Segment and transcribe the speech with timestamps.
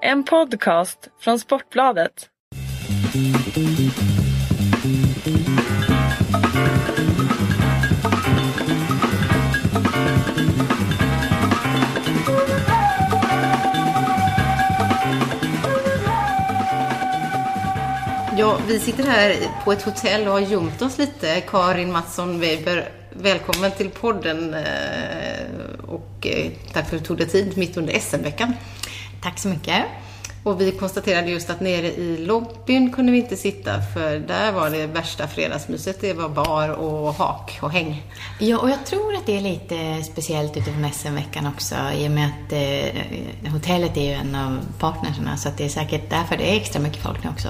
[0.00, 2.28] En podcast från Sportbladet.
[18.36, 19.34] Ja, vi sitter här
[19.64, 21.40] på ett hotell och har gömt oss lite.
[21.40, 24.64] Karin Mattsson Weber, välkommen till podden eh,
[25.88, 28.54] och eh, tack för att du tog dig tid mitt under SM-veckan.
[29.28, 29.84] Tack så mycket.
[30.48, 34.70] Och vi konstaterade just att nere i lobbyn kunde vi inte sitta för där var
[34.70, 36.00] det värsta fredagsmyset.
[36.00, 38.02] Det var bar och hak och häng.
[38.40, 42.26] Ja, och jag tror att det är lite speciellt utifrån SM-veckan också i och med
[42.26, 46.52] att eh, hotellet är ju en av partnerserna så att det är säkert därför det
[46.52, 47.48] är extra mycket folk nu också.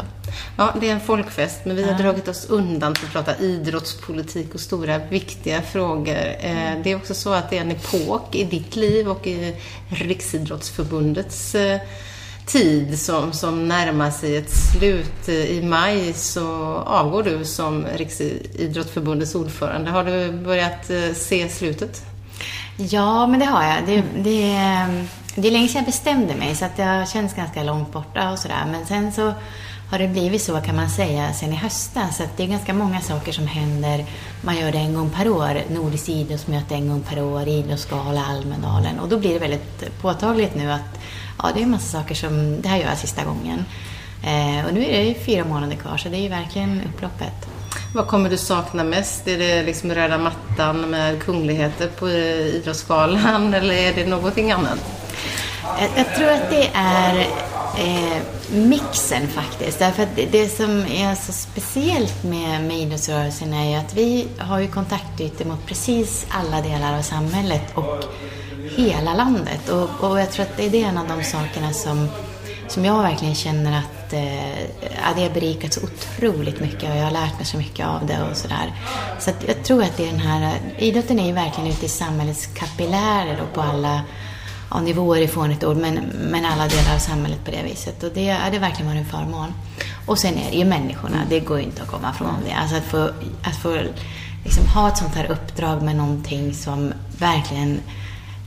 [0.56, 4.55] Ja, det är en folkfest, men vi har dragit oss undan för att prata idrottspolitik
[4.55, 6.37] och stora viktiga frågor.
[6.41, 9.56] Eh, det är också så att det är en epok i ditt liv och i
[9.89, 11.80] Riksidrottsförbundets eh,
[12.48, 15.28] tid som, som närmar sig ett slut.
[15.28, 16.47] Eh, I maj så
[16.86, 19.91] avgår du som Riksidrottsförbundets ordförande.
[19.91, 22.03] Har du börjat eh, se slutet?
[22.77, 23.87] Ja, men det har jag.
[23.87, 27.62] Det, det, eh, det är länge sedan jag bestämde mig så att det känns ganska
[27.62, 28.65] långt borta och sådär.
[28.70, 29.33] Men sen så
[29.91, 32.17] har det blivit så kan man säga sen i höstas.
[32.17, 34.05] Så att det är ganska många saker som händer.
[34.42, 35.62] Man gör det en gång per år.
[35.70, 38.98] Nordiskt idrottsmöte en gång per år, Idrottsgala, Almedalen.
[38.98, 40.98] Och då blir det väldigt påtagligt nu att
[41.42, 43.64] ja, det är en massa saker som, det här gör jag sista gången.
[44.22, 47.48] Eh, och nu är det ju fyra månader kvar så det är ju verkligen upploppet.
[47.94, 49.28] Vad kommer du sakna mest?
[49.28, 55.08] Är det liksom röda mattan med kungligheter på eh, Idrottsgalan eller är det någonting annat?
[55.80, 57.19] Jag, jag tror att det är
[57.78, 59.78] eh, mixen faktiskt.
[59.78, 64.27] Därför att det, det, som är så speciellt med, med idrottsrörelsen är ju att vi
[64.38, 68.05] har ju kontaktytor mot precis alla delar av samhället och
[68.77, 69.69] hela landet.
[69.69, 72.08] Och, och jag tror att det är en av de sakerna som,
[72.69, 77.05] som jag verkligen känner att eh, ja, det har berikat så otroligt mycket och jag
[77.05, 78.72] har lärt mig så mycket av det och sådär.
[79.19, 81.88] Så att jag tror att det är den här, idrotten är ju verkligen ute i
[81.88, 84.00] samhällets kapillärer och på alla
[84.71, 85.95] ja, nivåer i fånigt ord, men,
[86.31, 88.03] men alla delar av samhället på det viset.
[88.03, 89.53] Och det, är det verkligen varit en förmån.
[90.06, 92.53] Och sen är det ju människorna, det går ju inte att komma ifrån det.
[92.53, 93.11] Alltså att få,
[93.43, 93.79] att få
[94.45, 97.81] liksom ha ett sånt här uppdrag med någonting som verkligen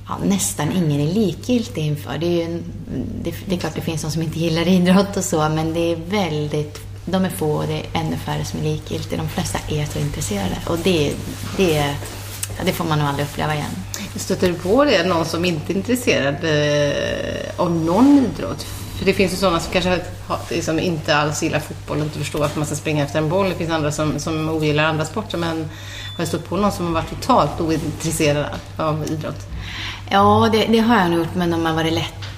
[0.08, 2.18] ja, nästan ingen är likgiltig inför.
[2.18, 2.64] Det är, ju en,
[3.24, 5.92] det, det, är klart det finns de som inte gillar idrott och så, men det
[5.92, 9.20] är väldigt de är få och det är ännu färre som är likgiltiga.
[9.20, 10.58] De flesta är så intresserade.
[10.68, 11.14] Och det,
[11.58, 11.96] det,
[12.66, 13.72] det får man nog aldrig uppleva igen.
[14.16, 18.66] Stöter du på det, någon som inte är intresserad eh, av någon idrott?
[18.98, 20.00] För det finns ju sådana som kanske
[20.50, 23.50] liksom inte alls gillar fotboll och inte förstår att man ska springa efter en boll.
[23.50, 25.38] Det finns andra som, som ogillar andra sporter.
[25.38, 28.46] Men har jag stött på någon som har varit totalt ointresserad
[28.78, 29.48] av idrott?
[30.10, 32.32] Ja, det, det har jag nog gjort, men de har varit lätt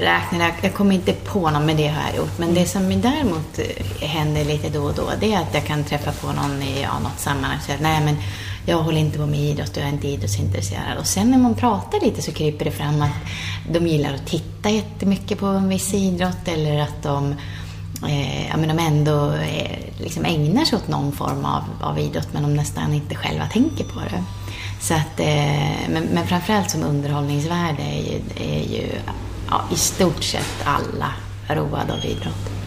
[0.00, 0.54] räknade.
[0.62, 2.38] Jag kommer inte på någon, men det har jag gjort.
[2.38, 3.58] Men det som däremot
[4.00, 6.98] händer lite då och då, det är att jag kan träffa på någon i ja,
[6.98, 8.16] något sammanhang och säga nej men
[8.66, 10.98] jag håller inte på med idrott och jag är inte idrottsintresserad.
[10.98, 13.16] Och sen när man pratar lite så kryper det fram att
[13.72, 17.34] de gillar att titta jättemycket på en viss idrott eller att de
[18.08, 22.28] eh, ja, men de ändå eh, liksom ägnar sig åt någon form av, av idrott
[22.32, 24.24] men de nästan inte själva tänker på det.
[24.80, 28.88] Så att, eh, men, men framförallt som underhållningsvärde är ju, är ju
[29.50, 31.12] ja, i stort sett alla
[31.48, 32.59] roade av idrott.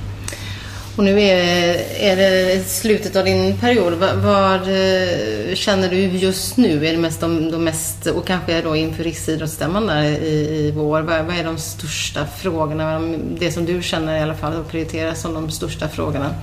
[0.96, 3.94] Och nu är, är det slutet av din period.
[3.94, 6.88] Vad, vad, eh, känner du just nu?
[6.88, 11.02] Är det mest de, de mest, och kanske då inför Riksidrottsstämman där i, i vår,
[11.02, 13.00] vad, vad, är de största frågorna?
[13.40, 16.36] Det som du känner i alla fall och prioriterar som de största frågorna?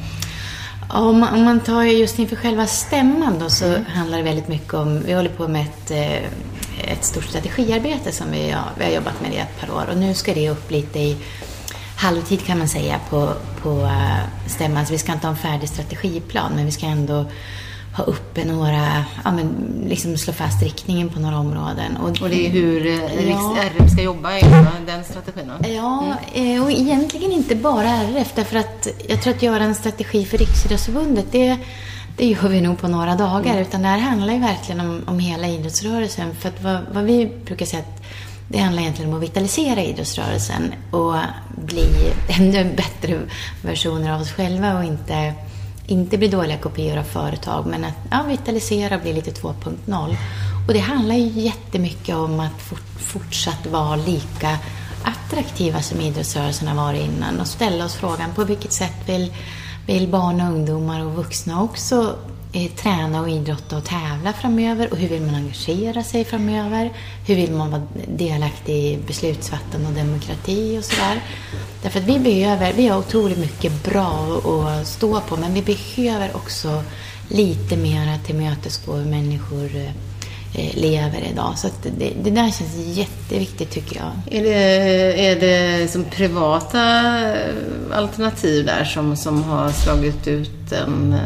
[0.93, 3.85] Om om man tar just inför själva stämman då så mm.
[3.85, 8.27] handlar det väldigt mycket om, vi håller på med ett, eh, ett stort strategiarbete som
[8.33, 10.71] vi har, vi har jobbat med i ett par år och nu ska det upp
[10.71, 11.17] lite i
[12.01, 14.87] halvtid kan man säga på, på eh, stämman.
[14.87, 17.25] Så vi ska inte ha en färdig strategiplan men vi ska ändå
[17.97, 19.55] ha uppe några, ja men
[19.89, 21.97] liksom slå fast riktningen på några områden.
[21.97, 23.57] Och, och det är hur eh, ja.
[23.77, 24.41] RF ska jobba i
[24.87, 25.51] den strategin?
[25.77, 26.63] Ja, mm.
[26.63, 31.27] och egentligen inte bara RF därför att jag tror att göra en strategi för Riksidrottsförbundet
[31.33, 31.57] det,
[32.17, 33.51] det gör vi nog på några dagar.
[33.51, 33.63] Mm.
[33.63, 36.35] Utan det här handlar ju verkligen om, om hela idrottsrörelsen.
[36.35, 38.03] För att vad, vad vi brukar säga att
[38.53, 41.15] det handlar egentligen om att vitalisera idrottsrörelsen och
[41.57, 43.21] bli ännu bättre
[43.63, 45.35] versioner av oss själva och inte
[45.87, 50.17] inte bli dåliga kopior av företag, men att ja, vitalisera och bli lite 2.0.
[50.69, 54.59] Och det handlar ju jättemycket om att fort, fortsatt vara lika
[55.05, 59.33] attraktiva som idrottsrörelsen har varit innan och ställa oss frågan på vilket sätt vill,
[59.87, 62.17] vill barn och ungdomar och vuxna också
[62.53, 64.93] Eh, träna och idrotta och tävla framöver?
[64.93, 66.91] Och hur vill man engagera sig framöver?
[67.27, 67.83] Hur vill man vara
[68.17, 71.23] delaktig i beslutsfattande och demokrati och sådär?
[71.83, 76.37] Därför att vi behöver, vi har otroligt mycket bra att stå på, men vi behöver
[76.37, 76.83] också
[77.29, 79.71] lite mer tillmötesgå hur människor
[80.55, 81.59] eh, lever idag.
[81.59, 81.69] Så
[81.99, 84.39] det, det, där känns jätteviktigt tycker jag.
[84.39, 86.83] Är det, är det som privata
[87.33, 87.55] eh,
[87.93, 91.17] alternativ där som, som har slagit ut en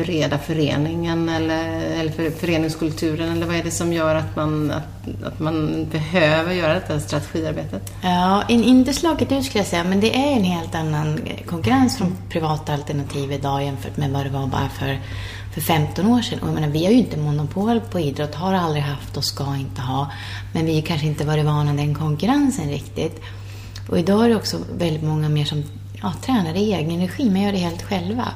[0.00, 3.32] bereda breda föreningen eller, eller för, föreningskulturen?
[3.32, 7.92] Eller vad är det som gör att man, att, att man behöver göra detta strategiarbetet?
[8.02, 12.16] Ja, inte slaget ut skulle jag säga, men det är en helt annan konkurrens från
[12.30, 14.98] privata alternativ idag jämfört med vad det var bara för
[15.54, 16.38] för 15 år sedan.
[16.38, 19.56] Och jag menar, vi har ju inte monopol på idrott, har aldrig haft och ska
[19.56, 20.10] inte ha.
[20.52, 23.22] Men vi har kanske inte varit vana den konkurrensen riktigt.
[23.88, 25.64] Och idag är det också väldigt många mer som
[26.02, 28.28] ja, tränar i egen regi, man gör det helt själva.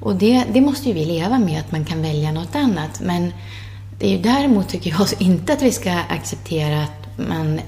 [0.00, 3.00] Och det, det måste ju vi leva med, att man kan välja något annat.
[3.00, 3.32] Men
[3.98, 7.60] det är ju däremot, tycker jag, inte att vi ska acceptera att man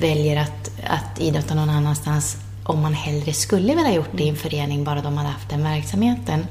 [0.00, 4.36] väljer att, att idrotta någon annanstans om man hellre skulle vilja gjort det i en
[4.36, 6.46] förening, bara de hade haft den verksamheten.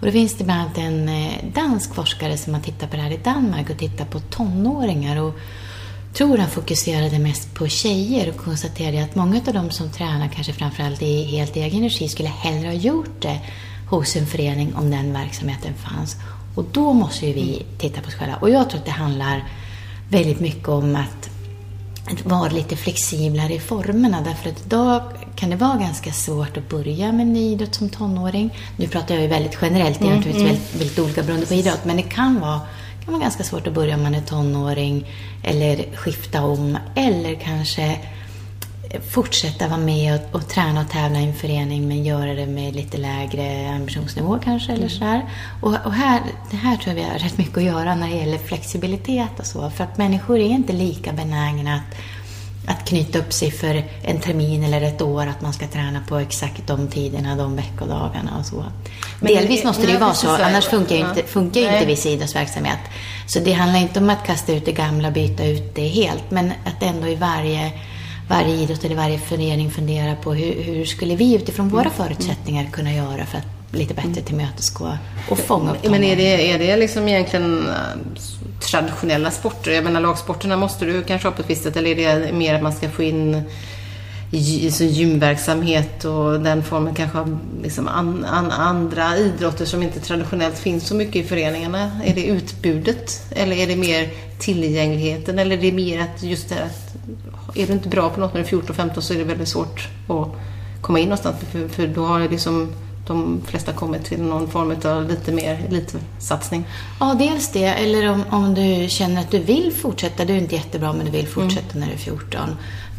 [0.00, 3.02] Och då finns det bland annat en eh, dansk forskare som har tittat på det
[3.02, 5.34] här i Danmark och tittat på tonåringar och
[6.14, 10.52] tror han fokuserade mest på tjejer och konstaterade att många av de som tränar, kanske
[10.52, 13.40] framförallt i helt egen regi, skulle hellre ha gjort det
[13.88, 16.16] hos en förening om den verksamheten fanns.
[16.54, 18.36] Och då måste ju vi titta på oss själva.
[18.36, 19.44] Och jag tror att det handlar
[20.10, 21.30] väldigt mycket om att
[22.24, 24.20] vara lite flexiblare i formerna.
[24.20, 25.02] Därför att idag
[25.36, 28.50] kan det vara ganska svårt att börja med en idrott som tonåring.
[28.76, 30.54] Nu pratar jag ju väldigt generellt, det är mm, naturligtvis mm.
[30.54, 31.84] väldigt, väldigt olika beroende på idrott.
[31.84, 32.60] Men det kan vara,
[33.04, 35.06] kan vara ganska svårt att börja om man är tonåring.
[35.42, 36.78] Eller skifta om.
[36.94, 37.98] Eller kanske
[39.10, 42.76] fortsätta vara med och, och träna och tävla i en förening men göra det med
[42.76, 44.72] lite lägre ambitionsnivå kanske.
[44.72, 44.90] Eller mm.
[44.90, 45.24] sådär.
[45.62, 46.20] Och, och här,
[46.50, 49.46] det här tror jag vi har rätt mycket att göra när det gäller flexibilitet och
[49.46, 49.70] så.
[49.70, 51.98] För att människor är inte lika benägna att
[52.68, 56.16] att knyta upp sig för en termin eller ett år, att man ska träna på
[56.16, 58.64] exakt de tiderna, de veckodagarna och så.
[59.20, 62.06] Men Delvis måste det ju vara så, annars funkar ju inte, funkar ju inte viss
[62.06, 62.78] idrottsverksamhet.
[63.26, 66.52] Så det handlar inte om att kasta ut det gamla, byta ut det helt, men
[66.64, 67.72] att ändå i varje
[68.28, 72.92] varje idrott eller varje förening fundera på hur, hur skulle vi utifrån våra förutsättningar kunna
[72.92, 74.98] göra för att lite bättre tillmötesgå
[75.28, 77.74] och fånga upp Men är det, är det liksom egentligen äh,
[78.60, 79.70] traditionella sporter?
[79.70, 82.54] Jag menar lagsporterna måste du kanske ha på ett visst sätt eller är det mer
[82.54, 83.42] att man ska få in
[84.72, 90.58] så gymverksamhet och den formen kanske av liksom an, an, andra idrotter som inte traditionellt
[90.58, 92.00] finns så mycket i föreningarna.
[92.04, 94.08] Är det utbudet eller är det mer
[94.38, 96.68] tillgängligheten eller är det mer att just det här
[97.54, 99.88] är du inte bra på något när du är 14-15 så är det väldigt svårt
[100.08, 100.28] att
[100.80, 102.72] komma in någonstans för, för då har liksom
[103.08, 106.64] de flesta kommit till någon form av lite mer elitsatsning.
[107.00, 107.64] Ja, dels det.
[107.64, 110.24] Eller om, om du känner att du vill fortsätta.
[110.24, 111.80] Du är inte jättebra men du vill fortsätta mm.
[111.80, 112.40] när du är 14.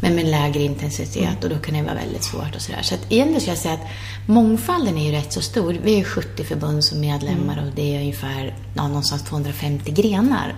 [0.02, 1.36] Men med lägre intensitet mm.
[1.42, 2.82] och då kan det vara väldigt svårt och sådär.
[2.82, 3.88] Så att egentligen skulle jag säga att
[4.26, 5.76] mångfalden är ju rätt så stor.
[5.82, 7.68] Vi är 70 förbund som medlemmar mm.
[7.68, 10.54] och det är ungefär ja, någonstans 250 grenar.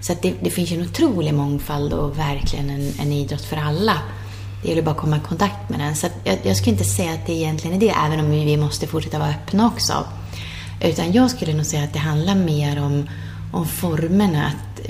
[0.00, 3.56] Så att det, det finns ju en otrolig mångfald och verkligen en, en idrott för
[3.56, 3.98] alla.
[4.62, 5.96] Det gäller bara att komma i kontakt med den.
[5.96, 8.86] Så jag, jag skulle inte säga att det egentligen är det, även om vi måste
[8.86, 10.04] fortsätta vara öppna också.
[10.80, 13.08] Utan jag skulle nog säga att det handlar mer om,
[13.52, 14.46] om formerna.
[14.46, 14.80] Att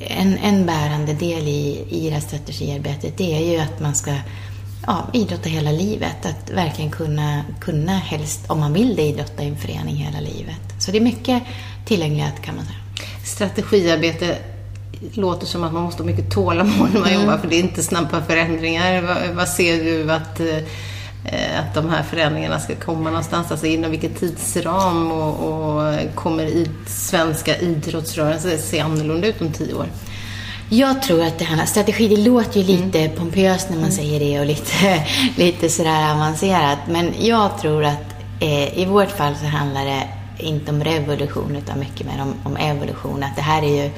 [0.00, 4.14] en, en bärande del i, i det här strategiarbetet det är ju att man ska
[4.86, 6.26] ja, idrotta hela livet.
[6.26, 10.60] Att verkligen kunna, kunna helst, om man vill det, idrotta i en förening hela livet.
[10.78, 11.42] Så det är mycket
[11.84, 12.79] tillgänglighet kan man säga.
[13.40, 14.36] Strategiarbete
[15.12, 17.20] låter som att man måste ha mycket tålamod när man mm.
[17.20, 19.02] jobbar, för det är inte snabba förändringar.
[19.02, 23.50] Vad, vad ser du att, eh, att de här förändringarna ska komma någonstans?
[23.50, 29.74] Alltså inom vilken tidsram och, och kommer i, svenska idrottsrörelsen se annorlunda ut om tio
[29.74, 29.86] år?
[30.68, 33.16] Jag tror att det handlar, strategi, det låter ju lite mm.
[33.16, 33.96] pompöst när man mm.
[33.96, 35.06] säger det och lite,
[35.36, 36.78] lite sådär avancerat.
[36.88, 41.78] Men jag tror att eh, i vårt fall så handlar det inte om revolution utan
[41.78, 43.22] mycket mer om, om evolution.
[43.22, 43.90] Att det här är ju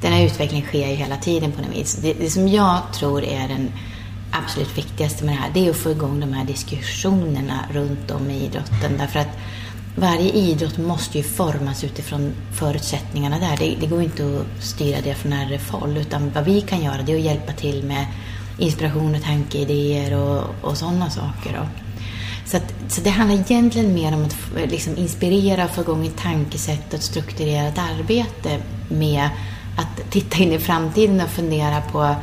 [0.00, 1.94] den här utvecklingen sker ju hela tiden på något vis.
[1.94, 3.72] Det, det som jag tror är den
[4.30, 8.30] absolut viktigaste med det här, det är att få igång de här diskussionerna runt om
[8.30, 8.98] i idrotten.
[8.98, 9.38] Därför att
[9.96, 13.56] varje idrott måste ju formas utifrån förutsättningarna där.
[13.56, 17.12] Det, det går inte att styra det från RF-håll, utan vad vi kan göra det
[17.12, 18.06] är att hjälpa till med
[18.58, 21.52] inspiration och tankeidéer och, och sådana saker.
[21.60, 21.87] Då.
[22.48, 26.16] Så, att, så det handlar egentligen mer om att liksom inspirera och få igång ett
[26.16, 29.28] tankesätt och ett strukturerat arbete med
[29.76, 32.14] att titta in i framtiden och fundera på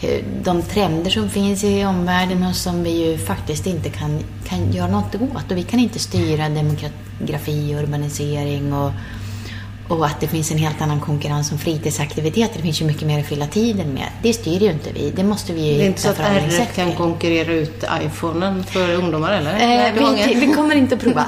[0.00, 4.72] hur- de trender som finns i omvärlden och som vi ju faktiskt inte kan, kan
[4.72, 5.50] göra något åt.
[5.50, 8.92] Och vi kan inte styra demografi och urbanisering och,
[9.88, 12.56] och att det finns en helt annan konkurrens om fritidsaktiviteter.
[12.56, 14.06] Det finns ju mycket mer att fylla tiden med.
[14.22, 15.12] Det styr ju inte vi.
[15.16, 18.94] Det måste vi ju Det är inte så att RF kan konkurrera ut iPhonen för
[18.94, 19.52] ungdomar eller?
[19.52, 21.26] Eh, Nej, vi, vi kommer inte att prova.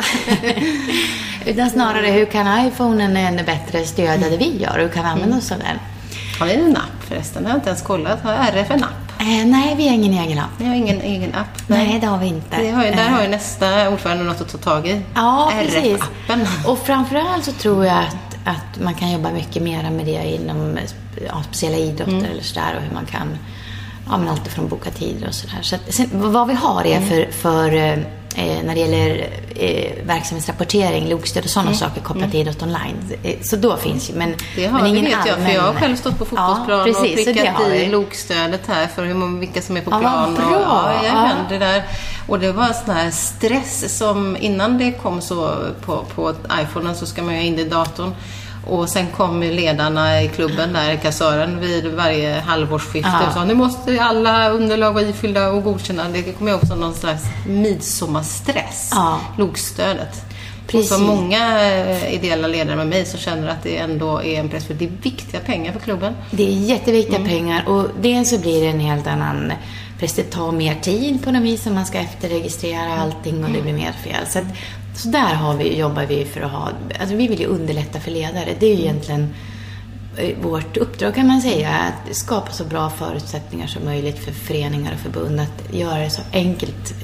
[1.46, 4.78] Utan snarare, hur kan iPhonen ännu bättre stödja det vi gör?
[4.78, 5.78] Hur kan vi använda oss av den?
[6.38, 7.42] Har ni en app förresten?
[7.42, 8.22] Det har jag inte ens kollat.
[8.22, 9.20] Har RF en app?
[9.20, 10.50] Eh, nej, vi har ingen egen app.
[10.58, 11.62] Ni har ingen egen app?
[11.66, 12.56] Nej, det har vi inte.
[12.62, 15.00] Det har ju, där Eh, har ju nästa ordförande något att ta tag i.
[15.14, 15.98] Ja, precis.
[15.98, 16.46] RF-appen.
[16.66, 20.78] Och framförallt så tror jag att, att man kan jobba mycket mer med det inom
[21.26, 22.24] ja, speciella idrotter Mm.
[22.24, 23.38] eller sådär och hur man kan,
[24.08, 25.58] ja men allt från boka tider och sådär.
[25.62, 27.02] Så att, sen, vad vi har Mm.
[27.02, 32.40] är för, för eh, när det gäller eh, verksamhetsrapportering, LOK-stöd och sådana saker kopplat till
[32.40, 32.96] idrott online.
[33.22, 34.38] Eh, Så då finns ju, men, Mm.
[34.56, 36.78] Det, har, men ingen det vet jag, för jag har allmän- själv stått på fotbollsplan
[36.78, 37.86] ja, precis, och prickat i.
[37.88, 40.34] LOK-stödet här för hur vilka som är på Ja, plan.
[40.34, 40.46] bra.
[40.46, 41.30] Och, ja, Ja.
[41.48, 41.82] det där.
[42.28, 47.06] och det var sån här stress som innan det kom så på, på iPhonen så
[47.06, 48.14] ska man ju in det i datorn.
[48.66, 53.26] Och sen kom ledarna i klubben där, kassören, vid varje halvårsskifte Ja.
[53.28, 56.04] och sa nu måste alla underlag vara ifyllda och godkända.
[56.12, 59.20] Det kommer jag ihåg som någon slags midsommarstress, Ja.
[59.38, 60.24] LOK-stödet.
[60.64, 60.88] Och Precis.
[60.90, 64.64] så många eh, ideella ledare med mig som känner att det ändå är en press,
[64.66, 66.14] för det är viktiga pengar för klubben.
[66.30, 67.28] Det är jätteviktiga Mm.
[67.30, 69.52] pengar och dels så blir det en helt annan
[69.98, 73.62] Press det tar mer tid på något vis om man ska efterregistrera allting och det
[73.62, 74.26] blir mer fel.
[74.28, 74.38] Så,
[74.94, 76.68] så där har vi, jobbar vi för att ha,
[77.00, 78.48] alltså vi vill ju underlätta för ledare.
[78.60, 79.34] Det är ju egentligen
[80.16, 84.92] eh, vårt uppdrag kan man säga, att skapa så bra förutsättningar som möjligt för föreningar
[84.94, 86.94] och förbund att göra det så enkelt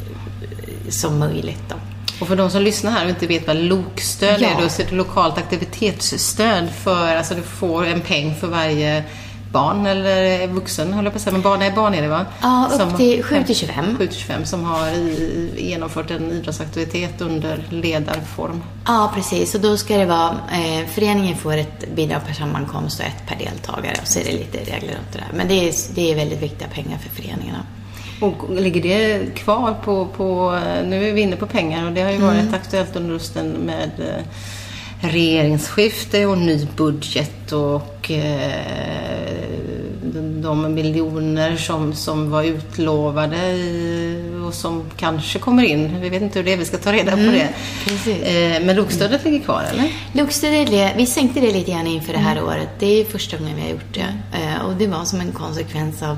[0.43, 1.63] eh, som möjligt.
[1.69, 1.77] Då.
[2.21, 4.49] Och för de som lyssnar här och inte vet vad LOK-stöd Ja.
[4.49, 9.05] är, då så är det lokalt aktivitetsstöd för, alltså du får en peng för varje
[9.53, 12.27] barn eller vuxen, höll jag på att säga, men barn, nej, barn är det va?
[12.43, 13.97] Ja, upp Som- till 7 till 25.
[13.99, 18.63] 7 till 25 som har i, genomfört en idrottsaktivitet under ledarform.
[18.87, 19.55] Ja, precis.
[19.55, 23.37] Och då ska det vara, eh, föreningen får ett bidrag per sammankomst och ett per
[23.37, 23.97] deltagare.
[24.03, 25.29] Och så är det lite regler runt det där.
[25.37, 27.63] Men det är, det är väldigt viktiga pengar för föreningarna.
[28.21, 32.11] Och ligger det kvar på, på, nu är vi inne på pengar och det har
[32.11, 32.55] ju varit Mm.
[32.55, 34.25] aktuellt under hösten med eh,
[35.01, 38.51] regeringsskifte och ny budget och eh,
[40.43, 43.57] de- miljoner som, som var utlovade
[44.47, 46.01] och som kanske kommer in.
[46.01, 47.49] Vi vet inte hur det är, vi ska ta reda på det.
[47.85, 48.23] precis.
[48.23, 49.93] Eh, men LOK-stödet ligger kvar eller?
[50.13, 52.69] Luxstödet, vi sänkte det lite grann inför det här året.
[52.79, 54.39] Det är första gången vi har gjort det.
[54.39, 56.17] Eh, Och det var som en konsekvens av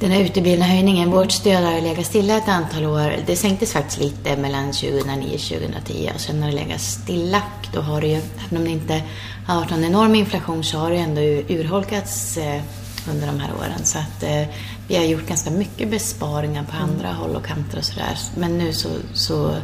[0.00, 1.10] den här uteblivna höjningen.
[1.10, 3.16] Vårt stöd har legat stilla ett antal år.
[3.26, 7.42] Det sänktes faktiskt lite mellan 2009 och 2010 och sen har det legat stilla.
[7.72, 9.02] Då har det ju, även om det inte
[9.46, 12.62] har varit någon enorm inflation så har det ändå urholkats eh,
[13.10, 13.84] under de här åren.
[13.84, 14.44] Så att eh,
[14.88, 18.18] vi har gjort ganska mycket besparingar på andra håll och kanter och sådär.
[18.36, 19.56] Men nu så, så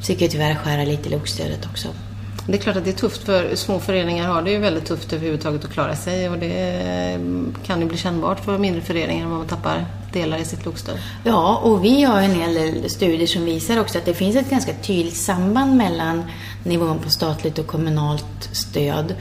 [0.00, 1.88] försöker vi tyvärr skära lite i LOK-stödet också.
[2.46, 5.12] Det är klart att det är tufft för små föreningar har det ju väldigt tufft
[5.12, 6.82] överhuvudtaget att klara sig och det
[7.14, 10.98] mm, kan ju bli kännbart för mindre föreningar om man tappar delar i sitt LOK-stöd.
[11.24, 14.50] Ja, och vi har en hel del studier som visar också att det finns ett
[14.50, 16.22] ganska tydligt samband mellan
[16.62, 19.14] nivån på statligt och kommunalt stöd.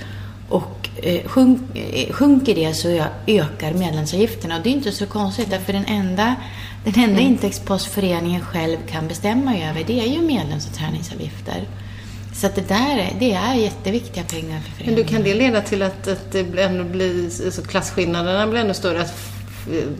[0.49, 4.57] Och eh, sjunk, eh, sjunker det så ökar medlemsavgifterna.
[4.57, 6.35] Och det är inte så konstigt, därför den enda,
[6.85, 11.63] den enda intäktspost föreningen själv kan bestämma över, det är ju medlems och träningsavgifter.
[12.33, 14.95] Så det där är, det är jätteviktiga pengar för Men föreningen.
[14.95, 19.01] du, kan det leda till att, att det ändå blir, alltså klasskillnaderna blir ännu större?
[19.01, 19.13] Att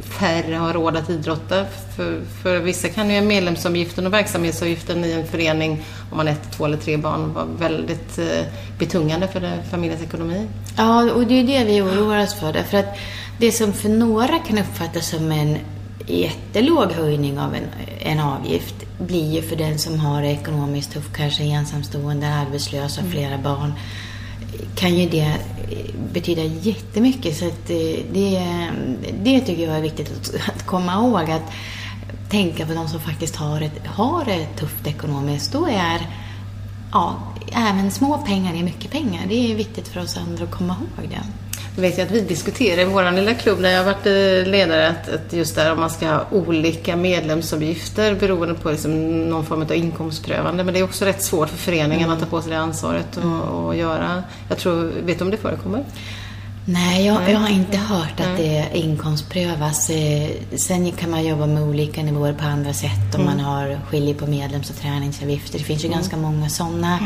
[0.04, 1.66] färre har råd att idrotta?
[1.96, 6.52] För, för vissa kan ju medlemsavgiften och verksamhetsavgiften i en förening, om man är ett,
[6.58, 8.46] två eller tre barn, vara väldigt eh,
[8.80, 10.48] betungande för familjens ekonomi.
[10.78, 12.54] Ja, och det är det vi oroar oss för.
[12.54, 12.98] Därför att
[13.38, 15.58] det som för några kan uppfattas som en
[16.08, 17.68] jättelåg höjning av en,
[18.00, 23.06] en avgift blir ju för den som har det ekonomiskt tufft, kanske ensamstående, arbetslös och
[23.12, 23.74] flera barn,
[24.76, 25.38] kan ju det
[26.14, 27.38] betyda jättemycket.
[27.38, 28.42] Så att det, det,
[29.24, 30.12] det tycker jag är viktigt
[30.48, 31.32] att, komma ihåg.
[31.32, 31.52] Att
[32.30, 35.52] tänka på de som faktiskt har, ett, har det tufft ekonomiskt.
[35.52, 36.08] Då är
[36.92, 37.16] ja,
[37.52, 39.22] även små pengar är mycket pengar.
[39.28, 41.43] Det är viktigt för oss andra att komma ihåg det.
[41.76, 44.88] Vet jag att vi diskuterar i vår lilla klubb där jag har varit eh, ledare
[44.88, 49.62] att, att just där om man ska ha olika medlemsavgifter beroende på liksom någon form
[49.62, 50.64] av inkomstprövande.
[50.64, 53.66] Men det är också rätt svårt för föreningen att ta på sig det ansvaret och,
[53.66, 54.24] och göra.
[54.50, 55.86] Jag tror, vet du om det förekommer?
[56.66, 59.90] Nej, jag, jag har inte hört att det inkomstprövas.
[59.90, 64.16] Eh, Sen kan man jobba med olika nivåer på andra sätt om man har skiljer
[64.16, 65.58] på medlems och träningsavgifter.
[65.60, 67.00] Det finns ju ganska många sådana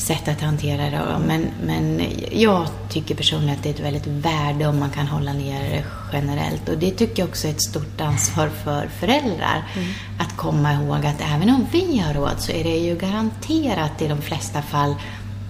[0.00, 1.18] sätt att hantera det.
[1.26, 2.02] Men, men
[2.32, 5.84] jag tycker personligen att det är ett väldigt värde om man kan hålla ner det
[6.12, 6.68] generellt.
[6.68, 9.64] Och det tycker jag också är ett stort ansvar för föräldrar.
[9.76, 9.88] Mm.
[10.18, 14.08] Att komma ihåg att även om vi har råd så är det ju garanterat i
[14.08, 14.94] de flesta fall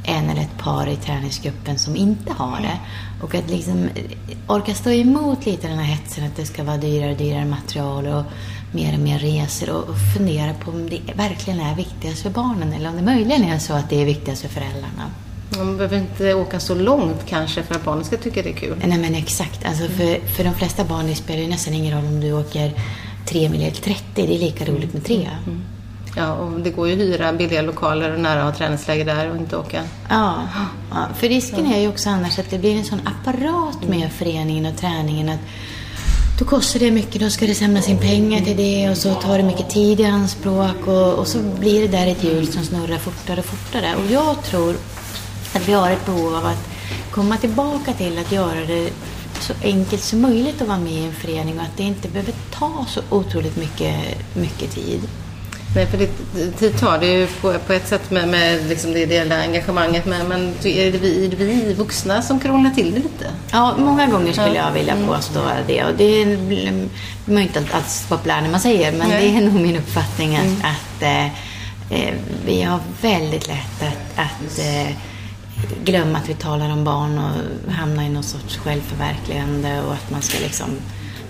[0.05, 2.79] en eller ett par i träningsgruppen som inte har det.
[3.21, 3.89] Och att liksom
[4.47, 8.07] orka stå emot lite den här hetsen att det ska vara dyrare och dyrare material
[8.07, 8.25] och
[8.73, 12.89] mer och mer resor och fundera på om det verkligen är viktigast för barnen eller
[12.89, 15.11] om det möjligen är så att det är viktigast för föräldrarna.
[15.57, 18.83] Man behöver inte åka så långt kanske för att barnen ska tycka det är kul.
[18.85, 19.65] Nej men exakt.
[19.65, 22.73] Alltså för, för de flesta barn det spelar ju nästan ingen roll om du åker
[23.27, 24.03] 3 mil eller 30.
[24.15, 25.29] Det är lika roligt med 3.
[25.47, 25.63] Mm.
[26.19, 29.37] Ja, och det går ju att hyra billiga lokaler och nära ha träningsläger där och
[29.37, 29.83] inte åka.
[30.09, 30.43] Ja,
[30.91, 34.67] ja för risken är ju också annars att det blir en sån apparat med föreningen
[34.67, 35.41] och träningen att
[36.39, 39.39] då kostar det mycket, då ska det samlas in pengar till det och så tar
[39.39, 42.99] det mycket tid i anspråk och, och så blir det där ett hjul som snurrar
[42.99, 43.95] fortare och fortare.
[43.97, 44.77] Och jag tror
[45.55, 46.69] att vi har ett behov av att
[47.11, 48.91] komma tillbaka till att göra det
[49.41, 52.35] så enkelt som möjligt att vara med i en förening och att det inte behöver
[52.51, 53.97] ta så otroligt mycket,
[54.35, 55.01] mycket tid.
[55.75, 56.09] Nej, för det,
[56.51, 60.07] tid tar det ju på, på ett sätt med, med liksom det ideella engagemanget.
[60.07, 63.27] Men, men är, det vi, är det vi vuxna som krånglar till det lite?
[63.53, 65.07] Ja, många gånger skulle jag vilja mm.
[65.07, 65.85] påstå det.
[65.85, 66.89] Och det är
[67.25, 69.31] man inte alls populär när man säger, men Nej.
[69.31, 70.61] det är nog min uppfattning att, mm.
[70.61, 71.27] att eh,
[71.99, 72.15] eh,
[72.47, 74.97] vi har väldigt lätt att, att eh,
[75.85, 80.23] glömma att vi talar om barn och hamna i någon sorts självförverkligande och att man
[80.23, 80.69] ska liksom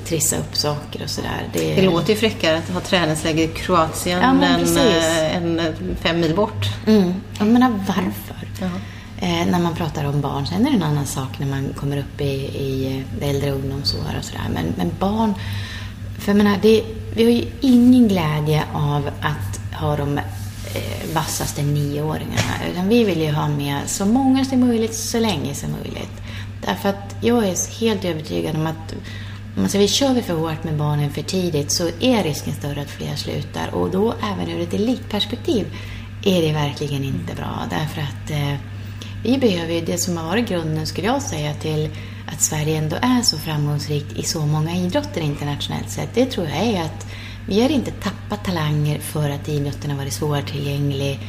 [0.09, 1.49] trissa upp saker och sådär.
[1.53, 6.21] Det, det låter ju fräckare att ha träningsläger i Kroatien ja, än, äh, än fem
[6.21, 6.67] mil bort.
[6.87, 7.15] Mm.
[7.39, 8.39] Jag menar varför?
[9.21, 10.47] Eh, när man pratar om barn.
[10.47, 14.25] Sen är det en annan sak när man kommer upp i, i äldre ungdomsår och
[14.25, 14.49] sådär.
[14.55, 15.35] Men, men barn,
[16.19, 16.83] för jag menar, det,
[17.15, 22.53] vi har ju ingen glädje av att ha de eh, vassaste nioåringarna.
[22.73, 26.23] Utan vi vill ju ha med så många som möjligt, så länge som möjligt.
[26.67, 28.95] Därför att jag är helt övertygad om att
[29.59, 32.81] om man säger, kör vi för hårt med barnen för tidigt så är risken större
[32.81, 33.75] att fler slutar.
[33.75, 35.67] Och då även ur ett elitperspektiv
[36.25, 37.67] är det verkligen inte bra.
[37.71, 38.55] Därför att eh,
[39.25, 41.91] vi behöver ju det som har varit grunden, skulle jag säga, till
[42.33, 46.15] att Sverige ändå är så framgångsrikt i så många idrotter internationellt sett.
[46.15, 47.07] Det tror jag är att
[47.49, 51.21] vi har inte tappat talanger för att idrotten har varit svårtillgänglig,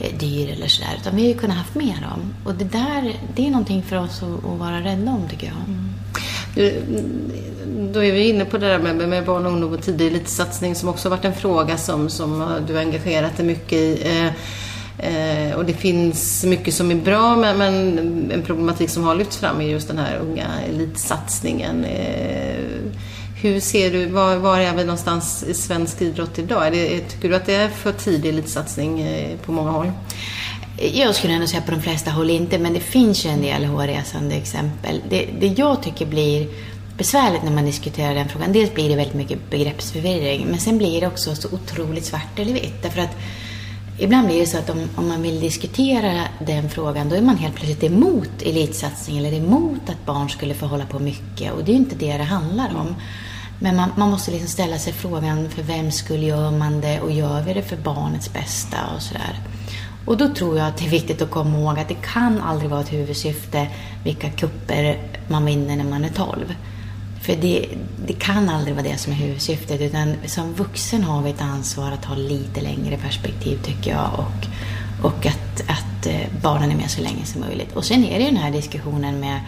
[0.00, 0.96] eh, dyr eller sådär.
[1.00, 2.34] Utan vi har ju kunnat haft med dem.
[2.44, 5.56] Och det där, det är någonting för oss att, att vara rädda om tycker jag.
[5.56, 5.90] Mm.
[6.54, 6.82] Du,
[7.92, 10.74] då är vi inne på det där med, med barn och ungdom och tidig elitsatsning
[10.74, 14.02] som också varit en fråga som, som du har engagerat dig mycket i.
[14.04, 14.26] Eh,
[15.08, 19.36] eh, och det finns mycket som är bra men, men, en problematik som har lyfts
[19.36, 21.84] fram är just den här unga elitsatsningen.
[21.84, 22.64] Eh,
[23.42, 26.66] hur ser du, var, var, är vi någonstans i svensk idrott idag?
[26.66, 29.90] Är det, tycker du att det är för tidig elitsatsning eh, på många håll?
[30.92, 33.64] Jag skulle ändå säga på de flesta håll inte, men det finns ju en del
[33.64, 35.00] hårresande exempel.
[35.08, 36.48] Det, det jag tycker blir
[36.98, 38.52] besvärligt när man diskuterar den frågan.
[38.52, 42.52] Dels blir det väldigt mycket begreppsförvirring, men sen blir det också så otroligt svart eller
[42.52, 42.82] vitt.
[42.82, 43.16] Därför att
[43.98, 47.36] ibland blir det så att om, om man vill diskutera den frågan, då är man
[47.36, 51.52] helt plötsligt emot elitsatsning eller emot att barn skulle få hålla på mycket.
[51.52, 52.94] Och det är ju inte det det handlar om.
[53.58, 57.12] Men man, man måste liksom ställa sig frågan, för vem skulle gör man det och
[57.12, 59.40] gör vi det för barnets bästa och sådär.
[60.06, 62.70] Och då tror jag att det är viktigt att komma ihåg att det kan aldrig
[62.70, 63.68] vara ett huvudsyfte
[64.04, 66.54] vilka kupper man vinner när man är 12.
[67.24, 67.66] För det,
[68.06, 71.92] det kan aldrig vara det som är huvudsyftet utan som vuxen har vi ett ansvar
[71.92, 74.46] att ha lite längre perspektiv tycker jag och,
[75.06, 77.72] och att, att eh, barnen är med så länge som möjligt.
[77.72, 79.40] Och sen är det ju den här diskussionen med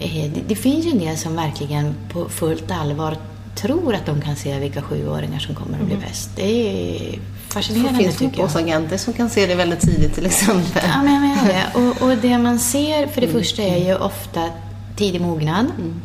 [0.00, 3.16] eh, det, det finns ju en del som verkligen på fullt allvar
[3.54, 6.08] tror att de kan se vilka sjuåringar som kommer att bli mm.
[6.08, 6.30] bäst.
[6.36, 10.82] Det är fascinerande Det finns fotbollsagenter som kan se det väldigt tidigt till exempel.
[10.94, 11.78] Ja, men jag menar det.
[11.78, 13.42] Och, och det man ser för det mm.
[13.42, 14.50] första är ju ofta
[14.96, 15.66] tidig mognad.
[15.78, 16.00] Mm.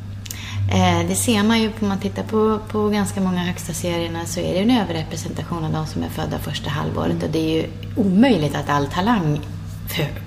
[0.72, 4.40] Eh, det ser man ju om man tittar på, på ganska många högsta serierna så
[4.40, 7.24] är det en överrepresentation av de som är födda första halvåret mm.
[7.24, 9.42] och det är ju omöjligt att all talang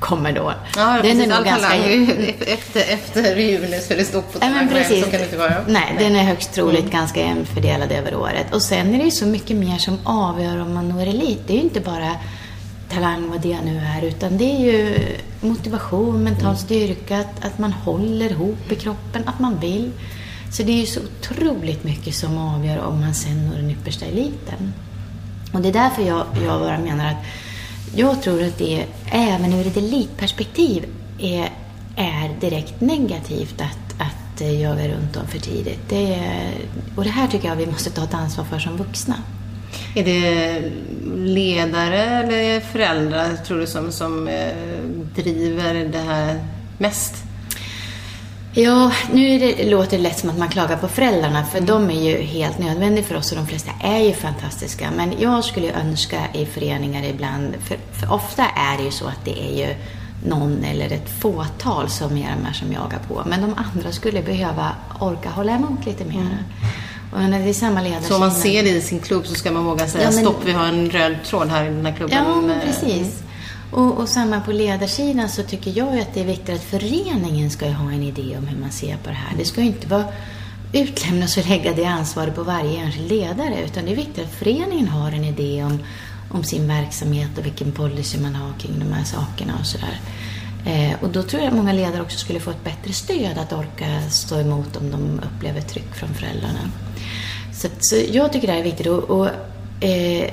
[0.01, 0.53] kommer då.
[0.77, 1.21] Ja, den.
[1.21, 1.69] Är all ganska...
[1.69, 4.69] talang efter, efter juni så är det stort på talang.
[4.75, 4.85] Ja.
[4.85, 5.55] Så kan det inte vara.
[5.69, 6.91] Nej, den är högst troligt mm.
[6.91, 8.55] ganska jämnt fördelad över året.
[8.55, 11.41] Och sen är det ju så mycket mer som avgör om man når elit.
[11.47, 12.11] Det är ju inte bara
[12.91, 14.99] talang, vad det nu är, utan det är ju
[15.41, 16.57] motivation, mental mm.
[16.57, 19.91] styrka, att, att man håller ihop i kroppen, att man vill.
[20.55, 24.07] Så det är ju så otroligt mycket som avgör om man sen når den yppersta
[24.07, 24.73] eliten.
[25.53, 27.25] Och det är därför jag, jag bara menar att
[27.97, 30.85] jag tror att det även ur ett elitperspektiv
[31.19, 31.51] är,
[31.97, 35.89] är direkt negativt att, att eh, jaga runt dem för tidigt.
[35.89, 36.19] Det,
[36.97, 39.15] och det här tycker jag vi måste ta ett ansvar för som vuxna.
[39.95, 40.63] Är det
[41.15, 44.55] ledare eller föräldrar tror du som, som eh,
[45.15, 46.45] driver det här
[46.79, 47.15] mest?
[48.57, 52.11] Ja, nu det, låter det lätt som att man klagar på föräldrarna, för de är
[52.11, 54.91] ju helt nödvändiga för oss och de flesta är ju fantastiska.
[54.97, 59.25] Men jag skulle önska i föreningar ibland, för, för ofta är det ju så att
[59.25, 59.75] det är ju
[60.27, 63.23] någon eller ett fåtal som är de här som jagar på.
[63.27, 66.17] Men de andra skulle behöva orka hålla emot lite mer.
[66.17, 67.55] Mm.
[68.03, 70.25] Så om man ser det i sin klubb så ska man våga säga ja, men...
[70.25, 72.19] stopp, vi har en röd tråd här i den här klubben.
[72.27, 73.24] Ja, men precis.
[73.75, 77.51] Och, och samma på ledarsidan så tycker jag ju att det är viktigt att föreningen
[77.51, 79.39] ska ha en idé om hur man ser på det här.
[79.39, 80.05] Det ska ju inte vara
[80.73, 84.89] utlämnas och lägga det ansvaret på varje enskild ledare utan det är viktigt att föreningen
[84.89, 85.79] har en idé om,
[86.31, 90.01] om sin verksamhet och vilken policy man har kring de här sakerna och sådär.
[90.67, 93.53] Eh, och då tror jag att många ledare också skulle få ett bättre stöd att
[93.53, 96.71] orka stå emot om de upplever tryck från föräldrarna.
[97.55, 98.87] Så, så jag tycker det här är viktigt.
[98.87, 99.29] Och, och,
[99.85, 100.33] eh,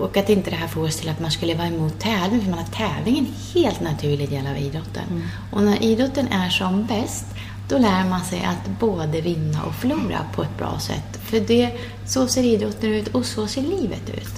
[0.00, 2.50] och att inte det här får oss till att man skulle vara emot tävling, för
[2.50, 5.04] man har tävling en helt naturlig del av idrotten.
[5.10, 5.22] Mm.
[5.52, 7.26] Och när idrotten är som bäst,
[7.68, 11.20] då lär man sig att både vinna och förlora på ett bra sätt.
[11.24, 11.70] För det,
[12.06, 14.34] så ser idrotten ut och så ser livet ut.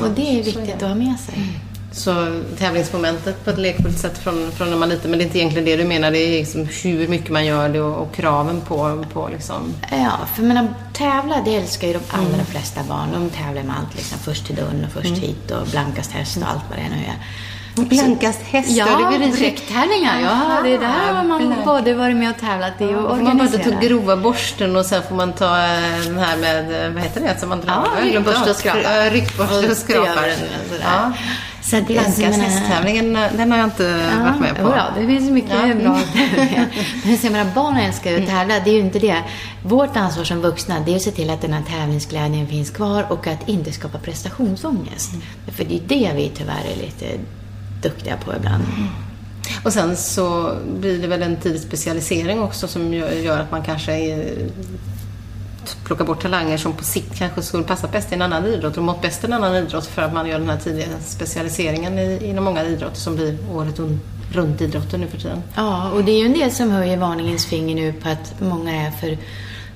[0.00, 1.60] Och det är viktigt att ha med sig.
[1.96, 5.26] Så tävlingsmomentet på ett lekfullt sätt från, från när man är liten, men det är
[5.26, 8.14] inte egentligen det du menar, det är liksom hur mycket man gör det och, och
[8.14, 9.74] kraven på, på liksom...
[9.90, 12.46] Ja, för menar, tävla det älskar ju de allra mm.
[12.46, 13.08] flesta barn.
[13.12, 15.20] De tävlar med allt, liksom, först till dörren och först mm.
[15.20, 17.16] hit och blankast häst och allt vad det nu är.
[17.88, 19.52] Blankast häst, ja, det blir.
[20.22, 21.64] Ja, det är där har man blank.
[21.64, 23.36] både varit med och tävlat i och organiserat.
[23.36, 27.02] Man bara ta grova borsten och sen får man ta eh, den här med, vad
[27.02, 27.88] heter det, som man drar?
[27.98, 29.10] Ja, ryckborste och skrapa.
[29.10, 30.20] Ryckborste och skrapa.
[31.70, 34.68] Så det Blankast hästtävlingen, den har jag inte ja, varit med på.
[34.76, 35.74] Ja, det finns mycket ja.
[35.74, 36.66] bra tävlingar.
[37.04, 38.54] Men jag menar, barnen älskar ju att tävla.
[38.64, 39.22] Det är ju inte det.
[39.62, 43.06] Vårt ansvar som vuxna, det är att se till att den här tävlingsglädjen finns kvar
[43.12, 45.12] och att inte skapa prestationsångest.
[45.12, 45.22] Mm.
[45.56, 47.06] För det är det vi tyvärr är lite
[47.82, 48.64] duktiga på ibland.
[48.76, 48.88] Mm.
[49.64, 53.92] Och sen så blir det väl en tidig specialisering också som gör att man kanske
[53.92, 54.48] är
[55.84, 58.82] plocka bort talanger som på sikt kanske skulle passa bäst i en annan idrott och
[58.82, 62.44] mått bäst i en annan idrott för att man gör den här tidiga specialiseringen inom
[62.44, 63.80] många idrotter som blir året
[64.32, 65.42] runt idrotten nu för tiden.
[65.54, 68.86] Ja, och det är ju en del som höjer varningens finger nu på att många
[68.86, 69.18] är för,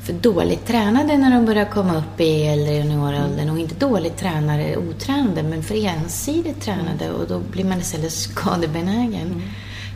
[0.02, 4.76] för dåligt tränade när de börjar komma upp i äldre junioråldern och inte dåligt tränade,
[4.76, 9.26] otränade, men för ensidigt tränade och då blir man istället skadebenägen.
[9.26, 9.42] Mm.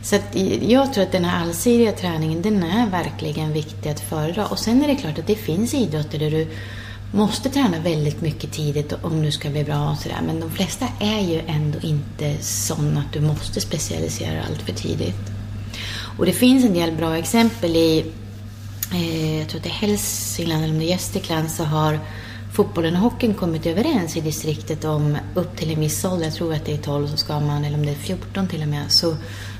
[0.05, 4.47] Så att jag tror att den här allsidiga träningen, den är verkligen viktig att föredra.
[4.47, 6.47] Och sen är det klart att det finns idrotter där du
[7.11, 10.19] måste träna väldigt mycket tidigt om du ska bli bra och sådär.
[10.25, 15.31] Men de flesta är ju ändå inte sådana att du måste specialisera allt för tidigt.
[16.17, 18.05] Och det finns en del bra exempel i,
[18.93, 21.99] eh, jag tror att det är Hälsingland eller om det är Gästrikland, så har
[22.53, 26.53] fotbollen och hockeyn kommit överens i distriktet om upp till en viss ålder, jag tror
[26.53, 28.91] att det är 12, så ska man, eller om det är 14 till och med,
[28.91, 29.15] så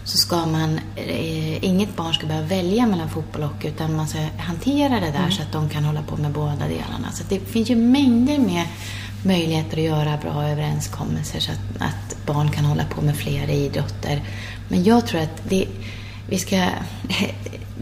[0.06, 4.08] så ska man, eh, inget barn ska behöva välja mellan fotboll och hockey utan man
[4.08, 5.32] ska hantera det där mm.
[5.32, 7.12] så att de kan hålla på med båda delarna.
[7.14, 8.68] Så det finns ju mängder med
[9.24, 14.22] möjligheter att göra bra överenskommelser så att, att barn kan hålla på med flera idrotter.
[14.68, 15.68] Men jag tror att det,
[16.30, 16.56] vi ska,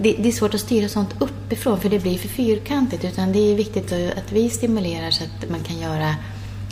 [0.01, 3.51] det, det, är svårt att styra sånt uppifrån för det blir för fyrkantigt utan det
[3.51, 6.15] är viktigt att vi stimulerar så att man kan göra,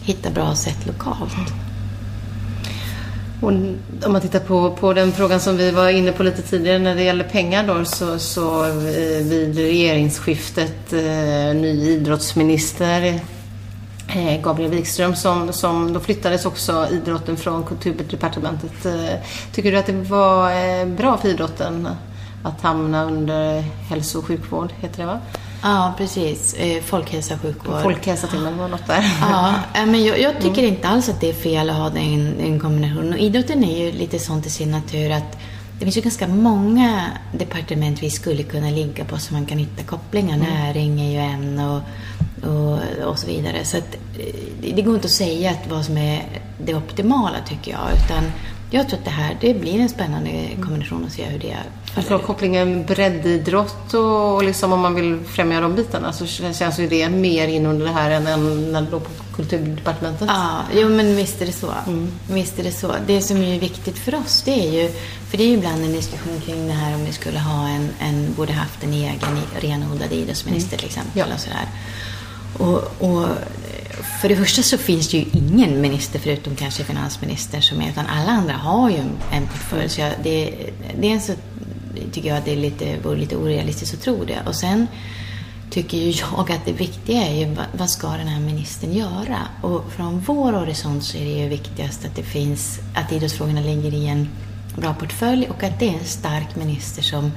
[0.04, 1.54] hitta bra sätt lokalt.
[3.42, 3.48] Och
[4.06, 6.96] om man tittar på, på den frågan som vi var inne på lite tidigare när
[6.96, 13.20] det gäller pengar då så, så eh, vid regeringsskiftet eh, ny idrottsminister
[14.08, 18.88] eh, Gabriel Wikström som, som då flyttades också idrotten från kulturdepartementet.
[19.54, 21.88] Tycker du att det var bra för idrotten
[22.44, 25.20] att hamna under hälso och sjukvård, heter det va?
[25.64, 26.54] Ja, precis.
[26.54, 27.82] Eh, folkhälsa, sjukvård.
[27.82, 29.04] Folkhälsa till och med var något där.
[29.22, 30.74] Ja, men jag, jag tycker mm.
[30.74, 33.14] inte alls att det är fel att ha den, den kombinationen.
[33.14, 35.38] Och idrotten är ju lite sånt i sin natur att
[35.80, 39.84] det finns ju ganska många departement vi skulle kunna ligga på så man kan hitta
[39.84, 40.36] kopplingar.
[40.36, 40.48] Mm.
[40.48, 41.82] Näring är ju en och,
[42.50, 43.66] och, och så vidare.
[43.66, 46.24] Så att, eh, det går inte att säga att vad som är
[46.58, 47.82] det optimala tycker jag.
[47.94, 48.32] Utan
[48.72, 51.58] jag tror att det här det blir en spännande kombination att se hur det
[52.08, 56.88] tror kopplingen breddidrott och, och liksom om man vill främja de bitarna så känns ju
[56.88, 60.28] det mer in under det här än, än när det låg på kulturdepartementet.
[60.28, 61.74] Ja, jo men visst är det så.
[61.88, 62.12] Mm.
[62.30, 62.96] Visst är det så.
[63.08, 64.90] Det som är viktigt för oss det är ju,
[65.30, 67.90] för det är ju ibland en diskussion kring det här om vi skulle ha en,
[68.00, 70.80] en borde haft en egen renodlad idrottsminister mm.
[70.80, 71.20] till exempel.
[71.20, 71.26] Ja.
[71.34, 71.68] Och sådär.
[72.58, 73.28] Och, och
[74.22, 78.06] för det första så finns det ju ingen minister förutom kanske finansministern som är, utan
[78.06, 78.98] alla andra har ju
[79.32, 79.90] en portfölj.
[79.90, 80.54] Så jag, det,
[81.00, 81.34] det är så,
[82.12, 84.40] tycker jag att det är lite, vore lite orealistiskt att tro det.
[84.46, 84.88] Och sen
[85.70, 89.40] tycker ju jag att det viktiga är ju vad ska den här ministern göra?
[89.62, 93.94] Och från vår horisont så är det ju viktigast att det finns, att idrottsfrågorna ligger
[93.94, 94.30] i en
[94.76, 97.32] bra portfölj och att det är en stark minister som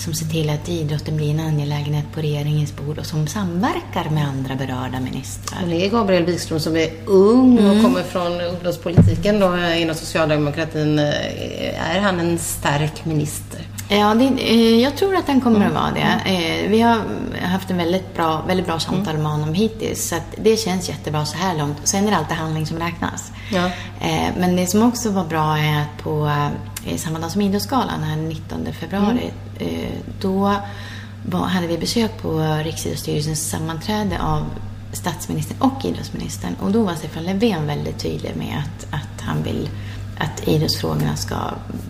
[0.00, 4.28] som ser till att idrotten blir en angelägenhet på regeringens bord och som samverkar med
[4.28, 5.62] andra berörda ministrar.
[5.62, 7.84] Och det är Gabriel Wikström som är ung och mm.
[7.84, 10.98] kommer från ungdomspolitiken då inom socialdemokratin.
[10.98, 13.60] Är han en stark minister?
[13.92, 16.30] Ja, det, eh, jag tror att han kommer att vara det.
[16.30, 17.02] Eh, vi har
[17.42, 21.36] haft en väldigt bra, väldigt bra samtal med honom hittills, så det känns jättebra så
[21.36, 21.76] här långt.
[21.84, 23.32] Sen är det alltid handling som räknas.
[23.52, 23.66] Ja.
[24.00, 26.30] Eh, men det som också var bra är att på
[26.96, 29.92] samma dag som Idrottsgalan, här 19 februari, mm.
[30.20, 30.56] då
[31.32, 34.44] hade vi besök på Riksidrottsstyrelsens sammanträde av
[34.92, 36.56] statsministern och idrottsministern.
[36.60, 39.68] Och då var Stefan Löfven väldigt tydlig med att, att han vill
[40.20, 41.36] att idrottsfrågorna ska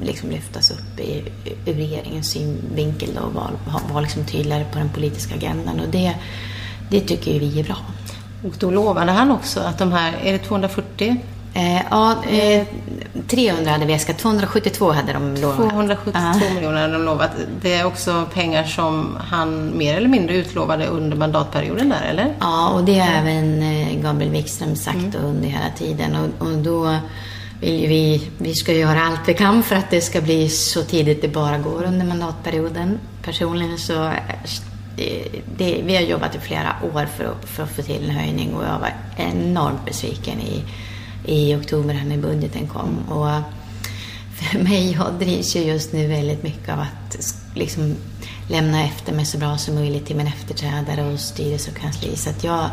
[0.03, 1.25] liksom lyftas upp i,
[1.67, 3.51] ur regeringens synvinkel och vara
[3.93, 5.81] var liksom tydligare på den politiska agendan.
[5.81, 6.15] Och det,
[6.91, 7.77] det tycker vi är bra.
[8.45, 11.17] Och då lovade han också att de här, är det 240?
[11.55, 12.67] Eh, ja, eh,
[13.29, 15.71] 300 hade vi äskat, 272 hade de lovat.
[15.71, 16.55] 272 uh.
[16.55, 17.31] miljoner hade de lovat.
[17.63, 22.35] Det är också pengar som han mer eller mindre utlovade under mandatperioden där, eller?
[22.41, 25.25] Ja, och det har även eh, Gabriel Wikström sagt mm.
[25.25, 26.17] under hela tiden.
[26.17, 26.97] Och, och då
[27.61, 31.23] vill vi, vi ska göra allt vi kan för att det ska bli så tidigt
[31.23, 32.99] det bara går under mandatperioden.
[33.23, 34.13] Personligen så
[34.97, 35.25] det,
[35.57, 38.55] det, vi har jobbat i flera år för att, för att få till en höjning
[38.55, 40.63] och jag var enormt besviken i,
[41.25, 42.99] i oktober när budgeten kom.
[43.09, 43.43] Och
[44.41, 47.17] för mig, jag drivs ju just nu väldigt mycket av att
[47.55, 47.97] liksom
[48.49, 52.17] lämna efter mig så bra som möjligt till min efterträdare och styrelse och kansli.
[52.17, 52.71] Så att jag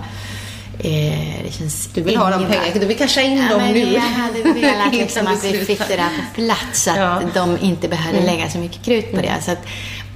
[0.80, 3.94] Eh, det känns du vill ha de pengarna, du vill casha in ja, dem nu.
[3.94, 7.22] Jag hade velat liksom att vi fick det där på plats så att ja.
[7.34, 8.36] de inte behövde mm.
[8.36, 9.36] lägga så mycket krut på det.
[9.42, 9.68] Så att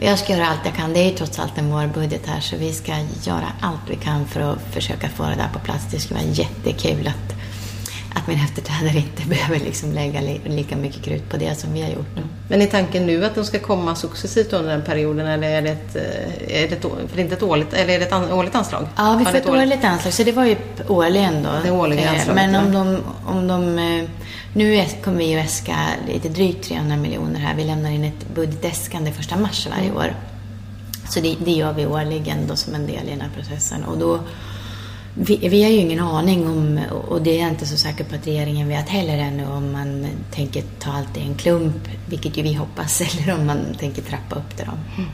[0.01, 0.93] jag ska göra allt jag kan.
[0.93, 2.91] Det är ju trots allt en vårbudget här så vi ska
[3.23, 5.85] göra allt vi kan för att försöka få det där på plats.
[5.91, 7.35] Det skulle vara jättekul att
[8.15, 11.89] att min efterträdare inte behöver liksom lägga lika mycket krut på det som vi har
[11.89, 12.15] gjort.
[12.15, 12.21] Nu.
[12.49, 15.69] Men är tanken nu att de ska komma successivt under den perioden eller är det
[15.69, 18.55] ett, eh, är det ett, för det inte ett årligt, eller är det ett årligt
[18.55, 18.87] anslag?
[18.95, 20.55] Ja, vi får ett årligt anslag, så det var ju
[20.87, 21.49] årligen då.
[21.63, 24.09] Det årliga eh, anslaget, Men om de, om de eh,
[24.53, 25.75] nu kommer vi att äska
[26.07, 27.55] lite drygt 300 miljoner här.
[27.55, 29.97] Vi lämnar in ett budgetäskande första mars varje mm.
[29.97, 30.15] år.
[31.09, 33.83] Så det, det gör vi årligen då som en del i den här processen.
[33.83, 34.19] Och då
[35.13, 38.15] vi, vi, har ju ingen aning om, och det är jag inte så säker på
[38.15, 42.41] att regeringen vet heller ännu, om man tänker ta allt i en klump, vilket ju
[42.41, 44.63] vi hoppas, eller om man tänker trappa upp det.
[44.63, 45.09] Mm.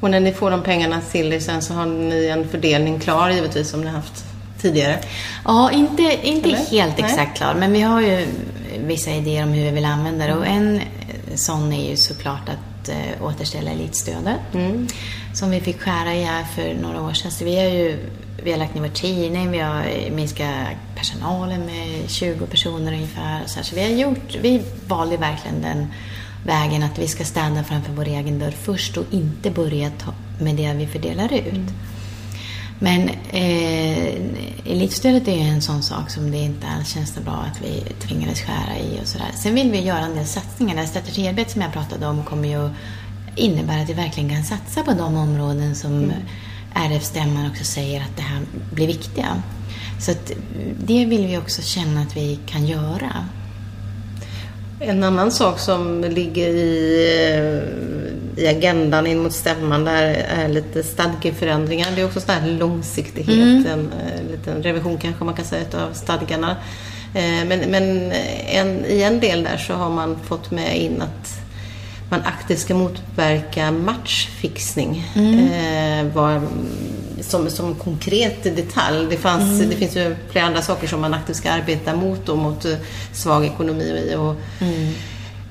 [0.00, 3.30] Och när ni får de pengarna till er sen så har ni en fördelning klar
[3.30, 4.24] givetvis som ni haft
[4.60, 4.98] tidigare?
[5.44, 7.36] Ja, inte, inte helt exakt Nej.
[7.36, 8.26] klar, men vi har ju
[8.78, 10.34] vissa idéer om hur vi vill använda det.
[10.34, 10.80] Och en
[11.34, 14.88] sån är ju såklart att äh, återställa elitstödet, mm.
[15.32, 17.30] Som vi fick skära i här för några år sedan.
[17.30, 17.98] Så vi har ju
[18.44, 20.48] vi har lagt ner vår tidning, vi har minskat
[20.96, 23.40] personalen med 20 personer ungefär.
[23.46, 25.86] Så, så vi har gjort, vi valde verkligen den
[26.46, 30.56] vägen att vi ska städa framför vår egen dörr först och inte börja ta med
[30.56, 31.52] det vi fördelar ut.
[31.52, 31.66] Mm.
[32.82, 34.14] Men eh,
[34.64, 38.40] elitstödet är en sån sak som det inte alls känns så bra att vi tvingades
[38.40, 39.30] skära i och sådär.
[39.34, 40.76] Sen vill vi göra en del satsningar.
[40.76, 42.70] Det strategiarbetet som jag pratade om kommer ju
[43.36, 46.12] innebära att vi verkligen kan satsa på de områden som mm
[46.74, 48.40] RF-stämman också säger att det här
[48.72, 49.42] blir viktiga.
[50.00, 50.12] Så
[50.84, 53.26] det vill vi också känna att vi kan göra.
[54.80, 57.62] En annan sak som ligger i,
[58.36, 61.88] i agendan in mot stämman där är lite stadgeförändringar.
[61.94, 63.66] Det är också sån här långsiktighet, mm.
[63.66, 66.56] en, en liten revision kanske man kan säga av stadgarna.
[67.14, 68.12] Eh, men, men
[68.46, 71.49] en, i en del där så har man fått med in att
[72.10, 75.04] man aktivt ska motverka matchfixning.
[75.14, 76.08] Mm.
[76.08, 76.42] Eh, var,
[77.20, 79.06] som, som konkret detalj.
[79.10, 79.70] Det, fanns, mm.
[79.70, 82.74] det finns ju flera andra saker som man aktivt ska arbeta mot och mot eh,
[83.12, 84.94] svag ekonomi och mm.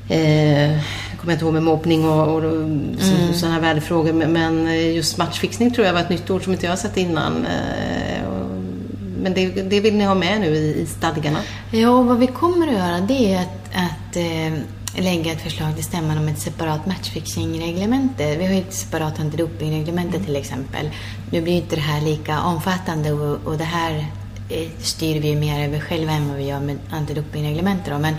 [0.10, 0.72] eh,
[1.10, 2.98] jag kommer inte ihåg med mobbning och, och mm.
[3.34, 4.14] sådana här värdefrågor.
[4.14, 7.46] Men just matchfixning tror jag var ett nytt ord som inte jag har sett innan.
[7.46, 8.24] Eh,
[9.22, 11.40] men det, det, vill ni ha med nu i, i stadgarna?
[11.72, 14.60] Ja, vad vi kommer att göra det är att, att eh,
[14.98, 18.38] lägga ett förslag till stämman om ett separat matchfixing-reglemente.
[18.38, 20.90] Vi har ju ett separat antidopingreglemente till exempel.
[21.32, 24.06] Nu blir inte det här lika omfattande och, och det här
[24.50, 28.02] eh, styr vi ju mer över själva än vad vi gör med antidopingreglementet.
[28.02, 28.16] Men,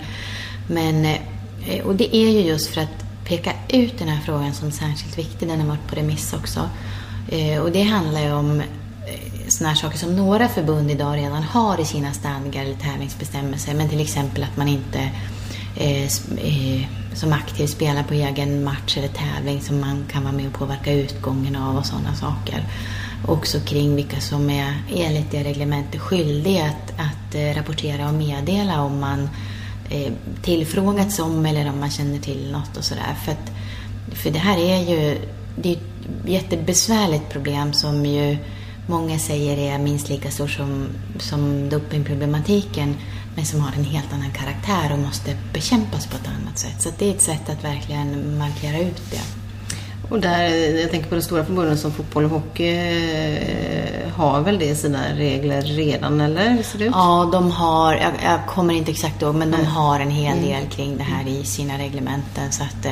[0.67, 4.71] men, eh, och det är ju just för att peka ut den här frågan som
[4.71, 5.47] särskilt viktig.
[5.47, 6.69] Den har varit på remiss också.
[7.29, 8.61] Eh, och det handlar ju om
[9.47, 13.73] sådana här saker som några förbund idag redan har i sina stadgar eller tävlingsbestämmelser.
[13.73, 15.09] Men till exempel att man inte
[15.75, 16.03] Eh,
[16.37, 20.53] eh, som aktiv spelar på egen match eller tävling som man kan vara med och
[20.53, 22.65] påverka utgången av och sådana saker.
[23.27, 28.81] också kring vilka som är enligt det reglementet skyldiga att, att eh, rapportera och meddela
[28.81, 29.29] om man
[29.89, 33.15] eh, tillfrågats om eller om man känner till något och sådär.
[33.25, 33.51] För, att,
[34.17, 35.17] för det här är ju
[35.55, 38.37] det är ett jättebesvärligt problem som ju
[38.87, 40.87] många säger är minst lika stort som,
[41.19, 42.95] som dopingproblematiken
[43.35, 46.81] men som har en helt annan karaktär och måste bekämpas på ett annat sätt.
[46.81, 49.21] Så det är ett sätt att verkligen markera ut det.
[50.09, 50.43] Och där,
[50.79, 54.75] jag tänker på de stora förbunden som fotboll och hockey eh, har väl det i
[54.75, 56.91] sina regler redan, eller hur ser det ut?
[56.93, 60.49] Ja, de har, jag, jag kommer inte exakt ihåg, men de har en hel mm.
[60.49, 62.51] del kring det här i sina reglementen.
[62.51, 62.85] Så att,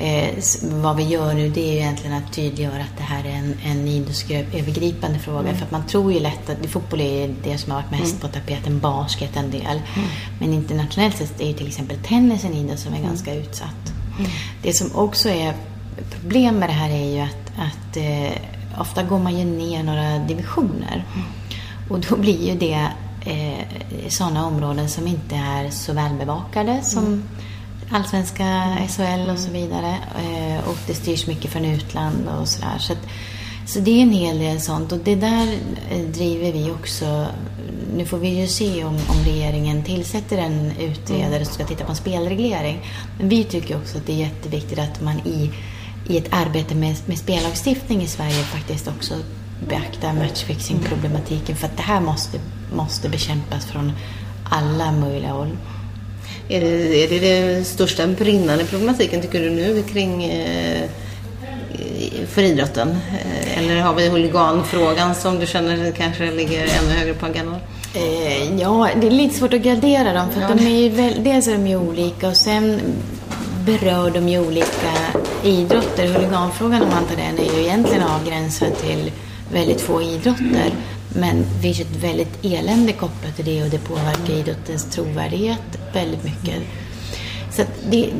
[0.00, 3.32] eh, vad vi gör nu det är ju egentligen att tydliggöra att det här är
[3.32, 5.40] en, en idrottsövergripande fråga.
[5.40, 5.56] Mm.
[5.56, 8.20] För att man tror ju lätt att fotboll är det som har varit mest mm.
[8.20, 9.82] på tapeten, basket en del.
[9.96, 10.08] Mm.
[10.40, 13.08] Men internationellt sett är ju till exempel tennis en idrott som är mm.
[13.08, 13.92] ganska utsatt.
[14.18, 14.30] Mm.
[14.62, 15.54] Det som också är
[16.20, 20.18] problem med det här är ju att, att eh, ofta går man ju ner några
[20.18, 21.04] divisioner.
[21.14, 21.26] Mm.
[21.88, 22.88] Och då blir ju det
[23.24, 27.22] eh, sådana områden som inte är så välbevakade som
[27.90, 29.96] allsvenska, SHL och så vidare.
[30.16, 32.78] Eh, och det styrs mycket från utland och sådär.
[32.78, 32.94] Så,
[33.66, 35.46] så det är en hel del sånt och det där
[35.90, 37.26] eh, driver vi också.
[37.96, 41.90] Nu får vi ju se om, om regeringen tillsätter en utredare som ska titta på
[41.90, 42.80] en spelreglering.
[43.18, 45.50] Men vi tycker också att det är jätteviktigt att man i
[46.08, 49.14] i ett arbete med, med spellagstiftning i Sverige faktiskt också
[49.68, 52.40] beaktar matchfixing-problematiken för att det här måste,
[52.74, 53.92] måste bekämpas från
[54.44, 55.56] alla möjliga håll.
[56.48, 60.88] Är det, är det den största brinnande problematiken tycker du nu kring eh,
[62.28, 62.88] för idrotten?
[62.88, 67.56] Eh, eller har vi huliganfrågan som du känner kanske ligger ännu högre på agendan?
[67.94, 70.48] Eh, ja, det är lite svårt att gradera dem för ja.
[70.48, 72.80] de är ju väl, dels är de ju olika och sen
[73.66, 74.92] berör de ju olika
[75.44, 76.06] idrotter.
[76.06, 79.12] Huliganfrågan om man tar den är ju egentligen avgränsad till
[79.52, 80.72] väldigt få idrotter.
[81.14, 86.24] Men det finns ett väldigt elände kopplat till det och det påverkar idrottens trovärdighet väldigt
[86.24, 86.62] mycket.
[87.50, 88.10] Så att det,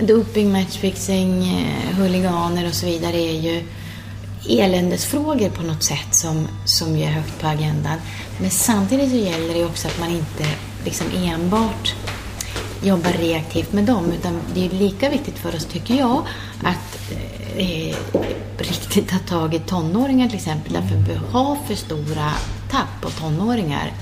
[0.00, 3.62] doping, matchfixing, eh, huliganer och så vidare är ju
[4.48, 7.98] eländesfrågor på något sätt som, som är högt på agendan.
[8.40, 10.44] Men samtidigt så gäller det också att man inte
[10.84, 11.94] liksom enbart
[12.82, 14.12] jobba reaktivt med dem.
[14.12, 16.22] Utan det är lika viktigt för oss, tycker jag,
[16.62, 17.12] att
[17.56, 17.96] eh,
[18.58, 20.72] riktigt ta tag i tonåringar till exempel.
[20.72, 22.32] Därför vi har för stora
[22.70, 23.92] tapp på tonåringar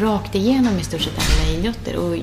[0.00, 1.96] rakt igenom i stort sett alla idrotter.
[1.96, 2.16] Och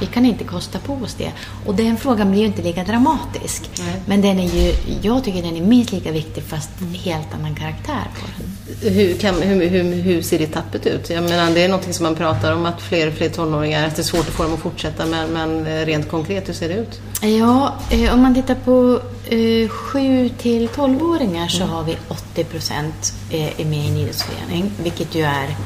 [0.00, 1.32] vi kan inte kosta på oss det.
[1.66, 3.70] Och den frågan blir ju inte lika dramatisk.
[3.78, 4.02] Nej.
[4.06, 6.70] Men den är ju, jag tycker den är minst lika viktig fast
[7.04, 8.92] helt annan karaktär på den.
[8.92, 11.10] Hur, kan, hur, hur, hur, ser det tappet ut?
[11.10, 13.96] Jag menar, det är någonting som man pratar om att fler och fler tonåringar, att
[13.96, 16.74] det är svårt att få dem att fortsätta men, men rent konkret, hur ser det
[16.74, 17.00] ut?
[17.20, 19.00] Ja, eh, om man tittar på
[19.34, 21.68] eh, 7 till 12-åringar så mm.
[21.68, 25.56] har vi 80 procent eh, med i en idrottsförening, vilket ju är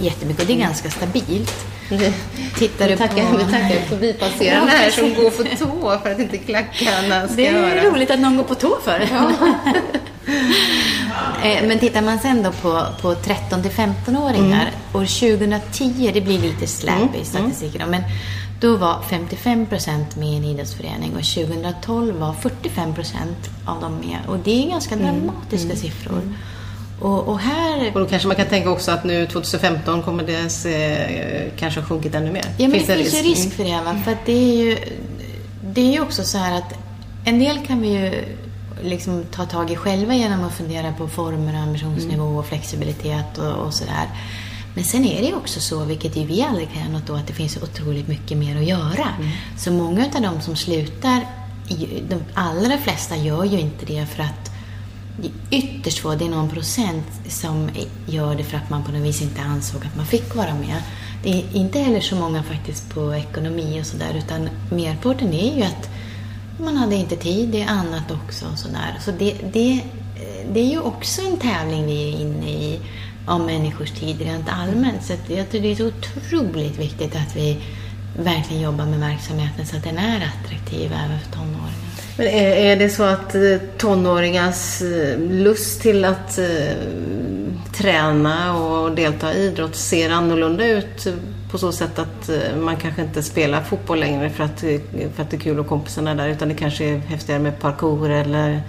[0.00, 1.66] jättemycket och det är ganska stabilt.
[2.58, 3.36] Tittar du tackar, på...
[3.36, 7.52] Vi tackar förbipasserande här som går på tå för att inte klackarna ska Det är
[7.52, 7.90] höra.
[7.90, 9.08] roligt att någon går på tå för.
[9.10, 9.32] Ja.
[11.42, 15.02] Eh, men tittar man sen då på, på 13 till 15-åringar, mm.
[15.02, 17.14] år 2010, det blir lite släp mm.
[17.22, 17.90] i statistiken, mm.
[17.90, 18.02] men
[18.60, 23.92] då var 55 procent med i en idrottsförening och 2012 var 45 procent av dem
[23.92, 24.18] med.
[24.28, 25.06] Och det är ganska mm.
[25.06, 25.76] dramatiska mm.
[25.76, 26.22] siffror.
[27.00, 27.12] Mm.
[27.12, 27.90] Och, och, här...
[27.94, 31.86] och då kanske man kan tänka också att nu 2015 kommer det se, kanske ha
[31.86, 32.44] sjunkit ännu mer.
[32.56, 33.24] Ja, men finns det, det finns risk?
[33.24, 33.80] ju risk för det.
[33.84, 34.00] Va?
[34.04, 34.76] För att det är ju
[35.74, 36.74] det är ju också så här att
[37.24, 38.24] en del kan vi ju
[38.82, 43.74] liksom ta tag i själva genom att fundera på former, ambitionsnivå och flexibilitet och, och
[43.74, 44.08] sådär.
[44.74, 47.26] Men sen är det också så, vilket ju vi aldrig kan göra något åt, att
[47.26, 49.08] det finns otroligt mycket mer att göra.
[49.18, 49.30] Mm.
[49.58, 51.26] Så många av de som slutar,
[52.08, 54.57] de allra flesta gör ju inte det för att
[55.50, 57.70] ytterst få, det är någon procent som
[58.06, 60.82] gör det för att man på något vis inte ansåg att man fick vara med.
[61.22, 65.62] Det är inte heller så många faktiskt på ekonomi och sådär, utan merparten är ju
[65.62, 65.90] att
[66.60, 68.98] man hade inte tid, det är annat också och sådär.
[69.00, 69.82] Så det, det,
[70.52, 72.80] det är ju också en tävling vi är inne i
[73.26, 75.04] om människors tid rent allmänt.
[75.04, 77.62] Så jag tror det är så otroligt viktigt att vi
[78.18, 81.87] verkligen jobbar med verksamheten så att den är attraktiv även för tonåringar.
[82.18, 86.72] Men är, är det så att eh, tonåringars eh, lust till att uh,
[87.74, 91.06] träna och delta i idrott ser annorlunda ut
[91.50, 94.60] på så sätt att man kanske inte spelar fotboll längre för att,
[95.14, 97.60] för att det är kul och kompisarna är där utan det kanske är häftigare med
[97.60, 98.62] parkour eller,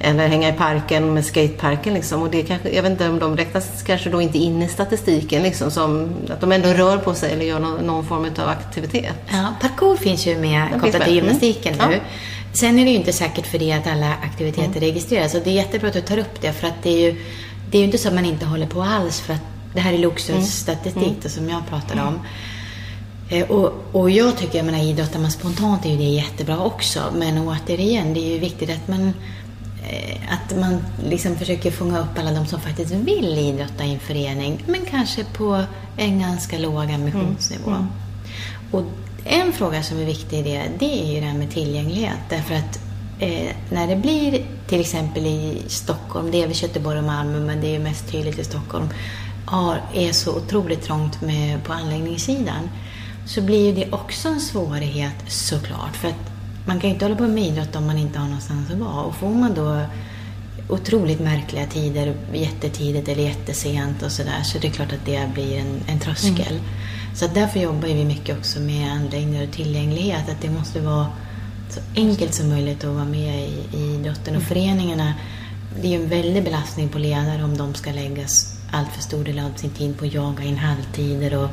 [0.00, 2.22] eller hänga i parken med skateparken liksom.
[2.22, 5.42] Och det kanske, jag vet inte om de räknas kanske då inte in i statistiken
[5.42, 9.14] liksom som att de ändå rör på sig eller gör någon, någon form av aktivitet.
[9.30, 11.90] Ja, parkour finns ju med kopplat till gymnastiken mm.
[11.90, 11.94] nu.
[11.94, 12.02] Ja.
[12.52, 14.80] Sen är det ju inte säkert för det att alla aktiviteter Mm.
[14.80, 15.34] registreras.
[15.34, 16.52] Och det är jättebra att du tar upp det.
[16.52, 17.20] För att det är ju,
[17.70, 19.20] det är ju inte så att man inte håller på alls.
[19.20, 19.40] För att
[19.74, 22.18] det här är Loxus statistik då, som jag pratade om.
[23.30, 27.00] Eh, Och, och jag tycker, jag menar idrottar man spontant är ju det jättebra också.
[27.14, 29.12] Men återigen, det är ju viktigt att man
[29.90, 34.00] eh, att man liksom försöker fånga upp alla de som faktiskt vill idrotta i en
[34.00, 35.64] förening, men kanske på
[35.96, 37.86] en ganska låg ambitionsnivå.
[38.70, 38.82] Och
[39.24, 42.18] en fråga som är viktig i det, det är ju det här med tillgänglighet.
[42.28, 42.80] Därför att
[43.18, 47.60] eh, när det blir till exempel i Stockholm, det är väl Göteborg och Malmö, men
[47.60, 48.88] det är ju mest tydligt i Stockholm,
[49.46, 52.68] har, är så otroligt trångt med, på anläggningssidan,
[53.26, 55.96] så blir ju det också en svårighet såklart.
[55.96, 56.30] För att
[56.66, 59.02] man kan ju inte hålla på med idrott om man inte har någonstans att vara.
[59.02, 59.80] Och får man då
[60.68, 65.58] otroligt märkliga tider, jättetidigt eller jättesent och sådär, så det är klart att det blir
[65.58, 66.52] en, en tröskel.
[66.52, 66.64] Mm.
[67.18, 71.06] Så därför jobbar vi mycket också med anläggningar och tillgänglighet, att det måste vara
[71.70, 74.36] så enkelt som möjligt att vara med i, i idrotten.
[74.36, 75.14] Och föreningarna,
[75.82, 79.24] det är ju en väldig belastning på ledare om de ska läggas allt för stor
[79.24, 81.48] del av sin tid på att jaga in halvtider och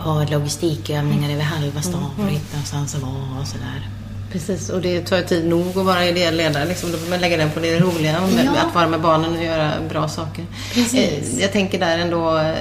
[0.00, 3.88] ha logistikövningar över halva stan för att hitta någonstans att vara och sådär.
[4.32, 6.64] Precis, och det tar ju tid nog att vara ideell ledare.
[6.68, 6.92] Liksom.
[6.92, 8.60] Då får man lägga den på det roliga, med, Ja.
[8.68, 10.44] att vara med barnen och göra bra saker.
[10.74, 11.34] Precis.
[11.36, 12.54] Eh, Jag tänker där ändå, eh,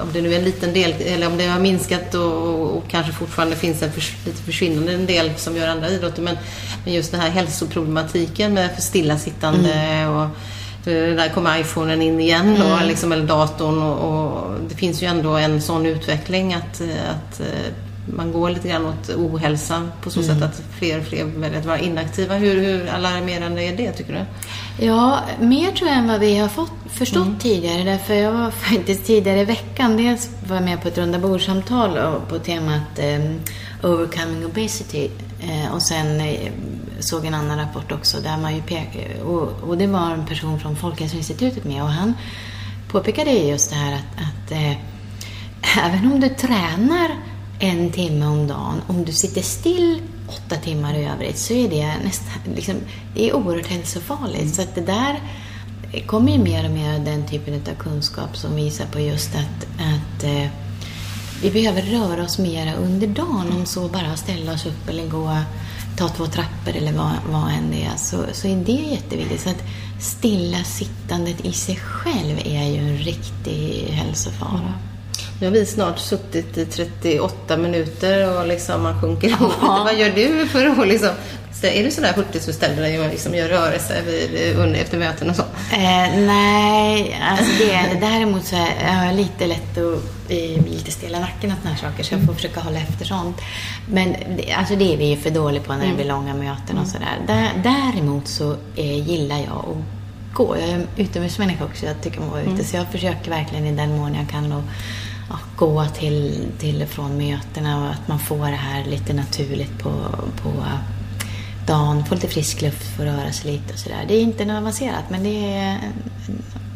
[0.00, 3.12] om det nu är en liten del, eller om det har minskat och, och kanske
[3.12, 6.36] fortfarande finns en förs, lite försvinnande en del som gör andra idrotter, men,
[6.84, 10.10] men just den här hälsoproblematiken med för stillasittande Mm.
[10.10, 10.24] och
[10.92, 12.88] eh, där kommer iPhonen in igen då, Mm.
[12.88, 17.72] liksom, eller datorn och, och det finns ju ändå en sån utveckling att, att eh,
[18.06, 20.34] man går lite grann åt ohälsa på så Mm.
[20.34, 22.34] sätt att fler och fler väljer att vara inaktiva.
[22.34, 24.24] Hur, hur alarmerande är det tycker du?
[24.86, 27.82] Ja, mer tror jag än vad vi har fått, förstått tidigare.
[27.84, 32.38] Därför jag var faktiskt tidigare i veckan, dels var jag med på ett rundabordssamtal på
[32.38, 33.20] temat eh,
[33.82, 35.10] Overcoming Obesity.
[35.40, 36.50] Eh, och sen eh,
[37.00, 40.60] såg en annan rapport också där man ju pekar, och, och det var en person
[40.60, 42.14] från Folkhälsoinstitutet med och han
[42.88, 44.76] påpekade ju just det här att, att eh,
[45.86, 47.10] även om du tränar
[47.58, 51.94] en timme om dagen, om du sitter still åtta timmar i övrigt så är det
[52.04, 52.74] nästan, liksom,
[53.14, 54.54] det är oerhört hälsofarligt.
[54.54, 55.20] Så att det där
[56.06, 60.24] kommer ju mer och mer den typen av kunskap som visar på just att, att
[60.24, 60.48] eh,
[61.42, 65.38] vi behöver röra oss mera under dagen, om så bara ställa oss upp eller gå,
[65.96, 69.40] ta två trappor eller vad, vad än det är, så, så är det jätteviktigt.
[69.40, 69.62] Så att
[70.00, 74.74] stilla sittandet i sig själv är ju en riktig hälsofara.
[75.40, 79.52] Nu har vi snart suttit i 38 minuter och liksom man sjunker ihop.
[79.60, 81.10] Vad gör du för att liksom...
[81.52, 84.98] så Är du sådär hurtig som ställer dig och liksom gör rörelser vid, under, efter
[84.98, 85.42] möten och så?
[85.72, 91.14] Eh, nej, alltså det, däremot så är jag har lite lätt att bli lite stel
[91.14, 93.36] i nacken och såna här saker, så jag får försöka hålla efter sånt.
[93.88, 96.78] Men det, alltså det är vi ju för dåliga på när det blir långa möten
[96.78, 97.18] och sådär.
[97.26, 100.56] Där, däremot så eh, gillar jag att gå.
[100.56, 103.72] Jag är utomhusmänniska också, jag tycker om att vara ute, så jag försöker verkligen i
[103.72, 104.64] den mån jag kan att
[105.28, 109.78] ja, gå till, till och från mötena och att man får det här lite naturligt
[109.78, 109.90] på,
[110.42, 110.52] på
[111.66, 114.04] dagen, få lite frisk luft, få röra sig lite och sådär.
[114.08, 115.78] Det är inte något avancerat, men det är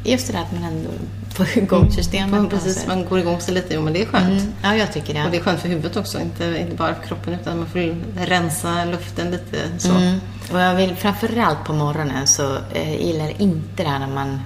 [0.04, 0.90] just det där att man ändå
[1.34, 2.30] får igång systemet.
[2.30, 3.74] Ja, på något precis, man går igång sig lite.
[3.74, 4.42] Jo, men det är skönt.
[4.42, 4.52] Mm.
[4.62, 5.24] Ja, jag tycker det.
[5.24, 7.96] Och det är skönt för huvudet också, inte, inte bara för kroppen utan man får
[8.26, 9.92] rensa luften lite så.
[9.92, 10.20] Mm.
[10.52, 14.40] Och jag vill framförallt på morgonen så eh, gillar inte det här när man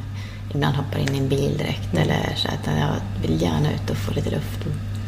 [0.54, 2.02] ibland hoppar in i en bil direkt Mm.
[2.02, 2.94] eller så att jag
[3.28, 4.58] vill gärna ut och få lite luft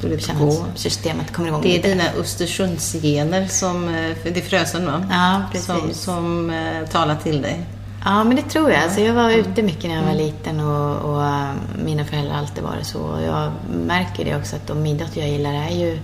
[0.03, 1.89] Och lite känna att systemet kommer igång Det är lite.
[1.89, 5.07] dina Östersundsgener som, eh, det är Frösön va?
[5.11, 5.67] Ja, precis.
[5.67, 7.67] Som, som eh, talar till dig.
[8.05, 8.83] Ja, men det tror jag.
[8.83, 9.41] Alltså jag var Mm.
[9.41, 11.49] ute mycket när jag var liten och, och äh,
[11.85, 12.99] mina föräldrar har alltid varit så.
[13.01, 13.53] Och jag
[13.87, 15.99] märker det också att de idrotter jag gillar är ju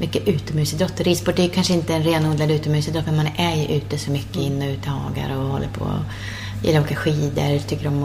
[0.00, 1.00] mycket utomhusidrott.
[1.00, 4.46] Ridsport är kanske inte en renodlad utomhusidrott, men man är ju ute så mycket Mm.
[4.52, 5.86] in och ut i hagar och håller på.
[6.62, 8.04] Gillar att åka skidor, tycker om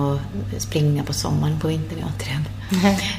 [0.55, 2.45] att springa på sommaren, på vintern återigen.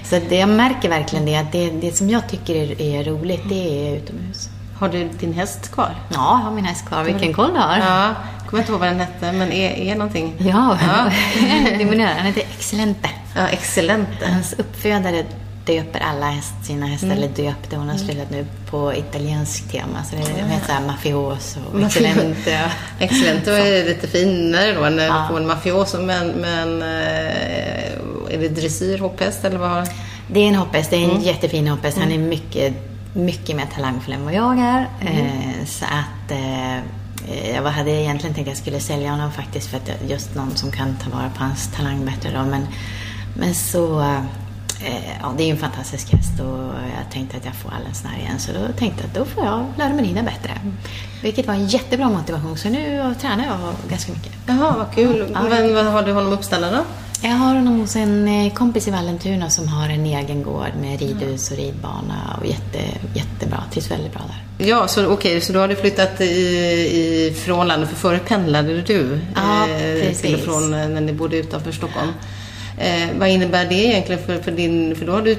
[0.05, 3.05] Så att det, jag märker verkligen det, att det, det som jag tycker är, är
[3.05, 4.49] roligt, det är utomhus.
[4.79, 5.95] Har du din häst kvar?
[6.09, 7.05] Ja, jag har min häst kvar.
[7.05, 7.79] Vilken koll du har.
[7.79, 8.15] Ja,
[8.47, 10.35] kommer inte ihåg vad den hette, men är, är någonting.
[10.39, 11.11] Ja, Ja.
[11.79, 13.11] det är min Han heter Excellente.
[13.37, 14.09] Ja, excellent.
[14.23, 15.25] Hans uppfödare
[15.73, 17.19] döper alla häst, sina hästar, Mm.
[17.19, 17.77] eller döpte.
[17.77, 20.05] Hon har slutat nu på italienskt tema.
[20.05, 22.71] Så det de heter såhär mafioso excellente.
[22.99, 25.27] Excellent, då är lite finare då än Ja.
[25.31, 25.99] på en mafioso.
[26.03, 27.93] Men, men eh,
[28.35, 29.89] är det dressyr, hopphäst eller vad?
[30.33, 31.23] Det är en hopphäst, det är en Mm.
[31.23, 31.99] jättefin hopphäst.
[31.99, 32.75] Han är mycket,
[33.13, 34.87] mycket mer talangfull än vad jag är.
[35.01, 35.17] Mm.
[35.27, 36.79] Eh, så att eh,
[37.55, 40.71] jag hade egentligen tänkt att jag skulle sälja honom faktiskt för att just någon som
[40.71, 42.45] kan ta vara på hans talang bättre då.
[42.45, 42.67] Men,
[43.37, 44.15] men så
[44.81, 46.65] Eh, ja, det är ju en fantastisk häst och
[46.97, 48.39] jag tänkte att jag får Allensnär igen.
[48.39, 50.51] Så då tänkte jag att då får jag lära mig rida bättre.
[51.23, 52.59] Vilket var en jättebra motivation.
[52.59, 53.59] Så nu tränar jag
[53.91, 54.33] ganska mycket.
[54.47, 55.31] Jaha, vad kul.
[55.35, 55.43] Ja.
[55.43, 56.85] Men vad har du honom uppställda då?
[57.23, 61.01] Jag har honom hos en eh, kompis i Vallentuna som har en egen gård med
[61.01, 62.79] ridhus och ridbana och jätte,
[63.15, 63.63] jättebra.
[63.73, 64.67] Trivs väldigt bra där.
[64.67, 66.17] Ja, så okej, så då har du flyttat
[67.45, 71.37] från landet, för förut pendlade du Ja, eh, till och från eh, när ni bodde
[71.37, 72.13] utanför Stockholm.
[72.79, 75.37] Eh, vad innebär det egentligen för, för din, för då har du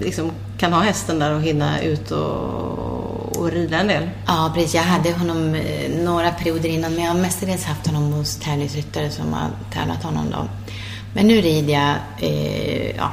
[0.00, 4.10] liksom, kan ha hästen där och hinna ut och, och rida en del?
[4.26, 4.74] Ja, precis.
[4.74, 9.10] Jag hade honom eh, några perioder innan, men jag har mestadels haft honom hos tävlingsryttare
[9.10, 10.48] som har tävlat honom då.
[11.14, 11.94] Men nu rider jag,
[12.30, 13.12] eh, ja,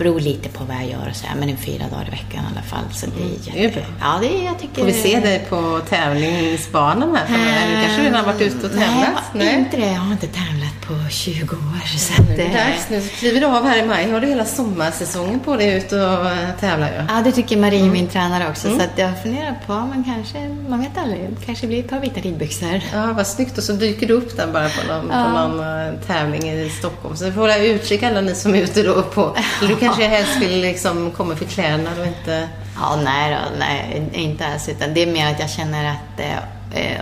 [0.00, 2.40] beror lite på vad jag gör och så här, men en fyra dagar i veckan
[2.44, 2.84] i alla fall.
[2.92, 3.80] Så det är jätte...
[3.80, 3.86] det är.
[4.00, 4.74] Ja, det är, jag tycker...
[4.82, 7.76] Får vi se dig på tävlingsbanan här framöver?
[7.76, 9.22] Du kanske redan har varit ute och tävlat?
[9.34, 9.86] Nej, har inte det.
[9.86, 11.98] Jag har inte tävlat på 20 år.
[11.98, 12.90] Så att, är det eh, dags.
[12.90, 14.10] Nu kliver du av här i maj.
[14.10, 15.98] har du hela sommarsäsongen på dig ut och
[16.30, 16.94] eh, tävla ju.
[17.08, 17.92] Ja, det tycker Marie, Mm.
[17.92, 18.68] min tränare också.
[18.68, 22.00] Så att jag funderar på, man kanske, man vet aldrig, det kanske blir ett par
[22.00, 22.80] vita ridbyxor.
[22.92, 23.58] Ja, vad snyggt.
[23.58, 25.46] Och så dyker du upp där bara på någon, på Ja.
[25.48, 27.16] någon eh, tävling i Stockholm.
[27.16, 29.36] Så vi får hålla utkik alla ni som är ute då på...
[29.60, 32.48] Du kanske helst vill liksom komma för kläderna och inte...
[32.76, 34.68] Ja, nej då, nej, inte alls.
[34.68, 36.36] Utan det är mer att jag känner att eh,
[36.80, 37.00] eh,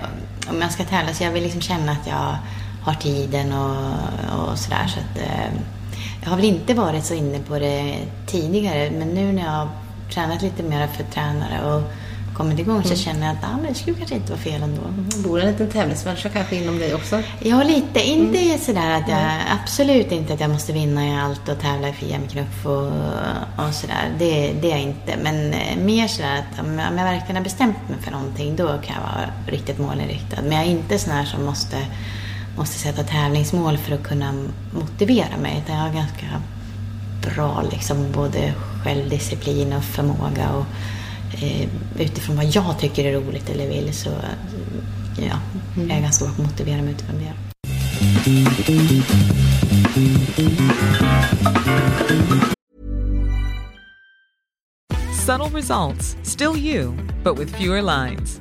[0.51, 2.37] om jag ska tävla så jag vill liksom känna att jag
[2.83, 4.87] har tiden och, och sådär.
[4.87, 5.53] Så att, eh,
[6.23, 9.69] jag har väl inte varit så inne på det tidigare, men nu när jag har
[10.15, 11.83] tränat lite mer för tränare och
[12.39, 14.83] kommit igång så känner jag att ah, men det skulle kanske inte vara fel ändå.
[14.97, 17.23] Det bor en liten tävlingsmänniska kanske inom dig också.
[17.43, 19.31] Jag har lite, inte sådär att jag,
[19.63, 22.87] absolut inte att jag måste vinna i allt och tävla i FIM-knuff och,
[23.67, 24.15] och sådär.
[24.19, 25.17] Det, det är jag inte.
[25.23, 28.95] Men eh, mer sådär att om jag, verkligen har bestämt mig för någonting, då kan
[28.95, 30.43] jag vara riktigt målinriktad.
[30.43, 31.77] Men jag är inte sån här som måste,
[32.57, 34.35] måste sätta tävlingsmål för att kunna
[34.73, 35.63] motivera mig.
[35.65, 36.27] Utan jag har ganska
[37.35, 40.51] bra liksom, både självdisciplin och förmåga.
[40.51, 40.67] Och,
[41.99, 45.41] utifrån vad jag tycker är roligt eller vill så eh, ja,
[45.77, 47.33] jag är ganska bra på att motivera mig utifrån det.
[55.27, 58.41] Subtle results, still you, but with fewer lines.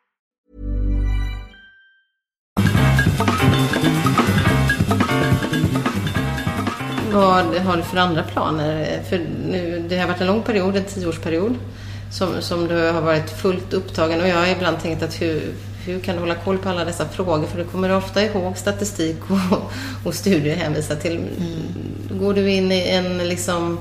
[7.13, 8.99] Vad har du för andra planer?
[9.09, 11.55] För nu, det har varit en lång period, en tioårsperiod,
[12.11, 14.21] som, som du har varit fullt upptagen.
[14.21, 15.53] Och jag har ibland tänkt att hur,
[15.85, 17.47] hur kan du hålla koll på alla dessa frågor?
[17.47, 19.71] För du kommer ofta ihåg statistik och,
[20.05, 21.19] och studier hänvisar till.
[22.09, 23.79] Går du in i en liksom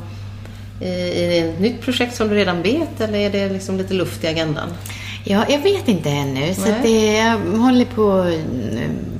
[0.81, 4.25] i, i ett nytt projekt som du redan vet eller är det liksom lite luft
[4.25, 4.69] i agendan?
[5.25, 6.55] Ja, jag vet inte ännu.
[6.55, 8.33] Så det, jag håller på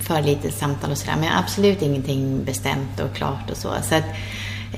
[0.01, 1.17] för lite samtal och sådär.
[1.21, 3.69] Men absolut ingenting bestämt och klart och så.
[3.83, 4.05] Så att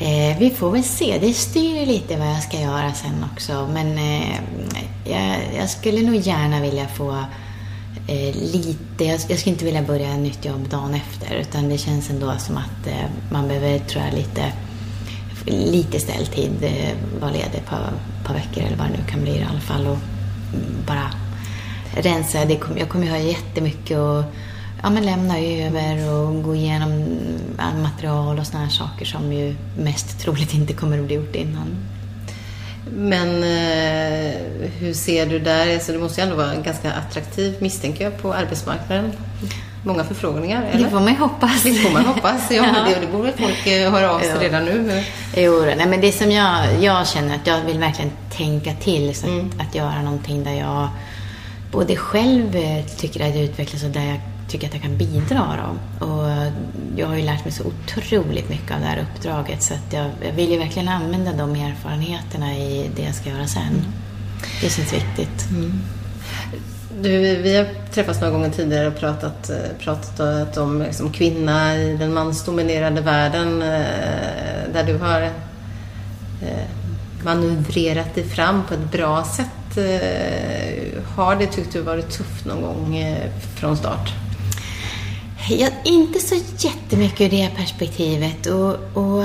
[0.01, 1.19] eh, vi får väl se.
[1.21, 3.69] Det styr lite vad jag ska göra sen också.
[3.73, 4.37] Men eh,
[5.05, 7.11] jag, jag skulle nog gärna vilja få
[8.09, 9.05] eh, lite...
[9.05, 11.35] Jag, jag skulle inte vilja börja ett nytt jobb dagen efter.
[11.35, 14.53] Utan det känns ändå som att eh, man behöver, tror jag, lite
[15.47, 17.93] lite ställtid, eh, vara ledig ett par,
[18.25, 19.87] par veckor eller vad det nu kan bli i alla fall.
[19.87, 19.99] Och
[20.87, 21.11] bara
[21.97, 22.45] rensa.
[22.45, 24.25] Det kom, jag kommer ju ha jättemycket och
[24.83, 27.19] ja, men lämna över och gå igenom
[27.59, 31.37] all material och sådana här saker som ju mest troligt inte kommer att bli gjort
[31.37, 31.77] innan.
[32.91, 34.35] Men eh,
[34.79, 35.75] hur ser du där?
[35.75, 39.13] Alltså, det måste ju ändå vara ganska attraktivt misstänker jag på arbetsmarknaden.
[39.85, 40.85] Många förfrågningar, eller?
[40.85, 41.63] Det får man hoppas.
[41.63, 42.51] Det får man hoppas.
[42.51, 44.41] Ja, men det, det borde folk eh, höra av sig Ja.
[44.43, 45.03] redan nu.
[45.37, 49.27] Jo, nej, men det som jag, jag känner att jag vill verkligen tänka till så
[49.27, 50.89] att, att göra någonting där jag
[51.73, 55.43] både själv eh, tycker att jag utvecklas och där jag tycker att jag kan bidra.
[56.01, 56.07] Då.
[56.07, 56.29] Och
[56.97, 60.11] jag har ju lärt mig så otroligt mycket av det här uppdraget så att jag,
[60.25, 63.85] jag vill ju verkligen använda de erfarenheterna i det jag ska göra sen.
[64.61, 65.47] Det känns viktigt.
[67.01, 71.97] Du, vi har träffats några gånger tidigare och pratat, eh, pratat om liksom, kvinna i
[71.97, 76.67] den mansdominerade världen eh, där du har eh,
[77.25, 79.49] manövrerat dig fram på ett bra sätt.
[81.17, 83.05] Har det, tyckt du, varit tufft någon gång
[83.57, 84.13] från start?
[85.49, 88.47] Jag, inte så jättemycket ur det perspektivet.
[88.47, 89.25] Och, och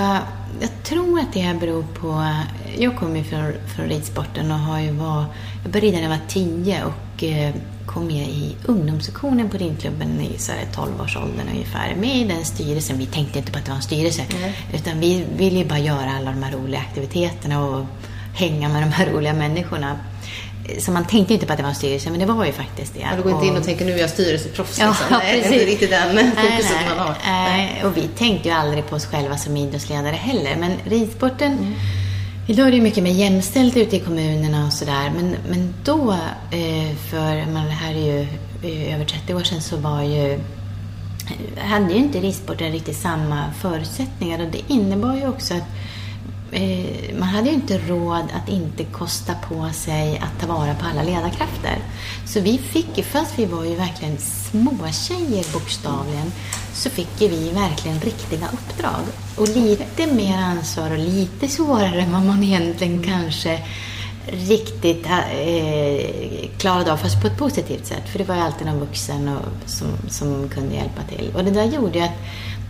[0.62, 2.34] jag tror att det beror på...
[2.78, 5.28] Jag kommer ju från, från ridsporten och har ju varit
[5.68, 7.56] jag började när jag var tio och eh,
[7.86, 10.38] kom med i ungdomssektionen på ridklubben i
[10.76, 11.96] 12-årsåldern ungefär.
[11.96, 12.98] Med i den styrelsen.
[12.98, 14.22] Vi tänkte inte på att det var en styrelse.
[14.38, 14.52] Mm.
[14.74, 17.86] Utan vi ville ju bara göra alla de här roliga aktiviteterna och
[18.36, 20.00] hänga med de här roliga människorna.
[20.80, 22.94] Så man tänkte inte på att det var en styrelse, men det var ju faktiskt
[22.94, 23.00] det.
[23.00, 24.80] Ja, du går inte in och tänker nu är jag styrelseproffs.
[24.80, 25.06] Ja, liksom.
[25.10, 25.50] nej, precis.
[25.50, 27.16] Det är inte riktigt den fokuset man har.
[27.26, 27.84] Nej.
[27.86, 30.56] Och vi tänkte ju aldrig på oss själva som idrottsledare heller.
[30.56, 31.74] Men ridsporten, mm
[32.48, 35.12] idag är det mycket mer jämställt ute i kommunerna och sådär.
[35.16, 36.12] Men, men då,
[36.52, 38.28] eh, för man, det här är ju
[38.64, 40.40] eh, över 30 år sedan, så var ju eh,
[41.64, 45.68] hade ju inte ridsporten riktigt samma förutsättningar och det innebar ju också att
[47.20, 51.04] man hade ju inte råd att inte kosta på sig att ta vara på alla
[51.04, 51.78] ledarkrafter.
[52.26, 56.32] Så vi fick ju, fast vi var ju verkligen småtjejer bokstavligen,
[56.74, 59.02] så fick ju vi verkligen riktiga uppdrag.
[59.36, 63.60] Och lite mer ansvar och lite svårare än vad man egentligen kanske
[64.32, 68.10] riktigt eh, klarade av, fast på ett positivt sätt.
[68.10, 71.32] För det var ju alltid någon vuxen och, som, som kunde hjälpa till.
[71.36, 72.20] Och det där gjorde ju att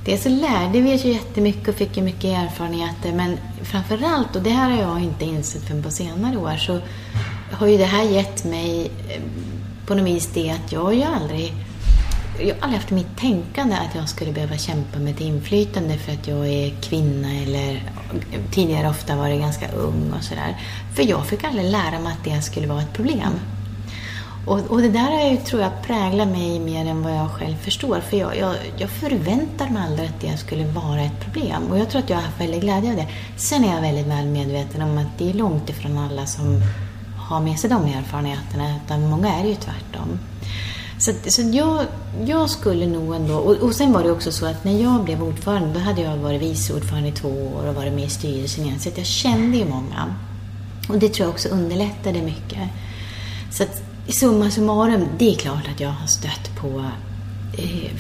[0.08, 4.42] Dels så lärde vi oss ju jättemycket och fick ju mycket erfarenheter men framförallt, och
[4.42, 6.80] det här har jag inte insett förrän på senare år, så
[7.52, 9.22] har ju det här gett mig eh,
[9.86, 11.54] på något vis det att jag har ju aldrig
[12.40, 16.12] jag har aldrig haft mitt tänkande att jag skulle behöva kämpa med ett inflytande för
[16.12, 17.84] att jag är kvinna eller
[18.52, 20.58] tidigare ofta varit ganska ung och sådär.
[20.96, 23.40] För jag fick aldrig lära mig att det skulle vara ett problem.
[24.48, 28.00] Och, och det där är, tror jag präglar mig mer än vad jag själv förstår.
[28.10, 31.64] För jag, jag, jag förväntar mig aldrig att det skulle vara ett problem.
[31.72, 33.08] Och jag tror att jag har haft väldigt glädje av det.
[33.38, 36.62] Sen är jag väldigt väl medveten om att det är långt ifrån alla som
[37.18, 38.76] har med sig de erfarenheterna.
[38.86, 40.20] Utan många är det ju tvärtom.
[41.00, 41.86] Så, så jag,
[42.26, 43.36] jag skulle nog ändå...
[43.36, 46.18] Och, och sen var det också så att när jag blev ordförande, då hade jag
[46.18, 48.80] varit vice ordförande i två år och varit med i styrelsen igen.
[48.80, 50.16] Så att jag kände ju många.
[50.90, 52.70] Och det tror jag också underlättade mycket.
[53.52, 56.86] Så att summa summarum, det är klart att jag har stött på
[57.58, 57.92] eh,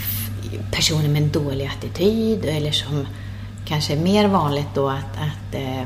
[0.72, 3.08] personer med en dålig attityd eller som
[3.66, 5.82] kanske är mer vanligt då att, att eh,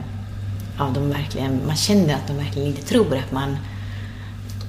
[0.77, 3.57] ja, de verkligen, man känner att de verkligen inte tror att man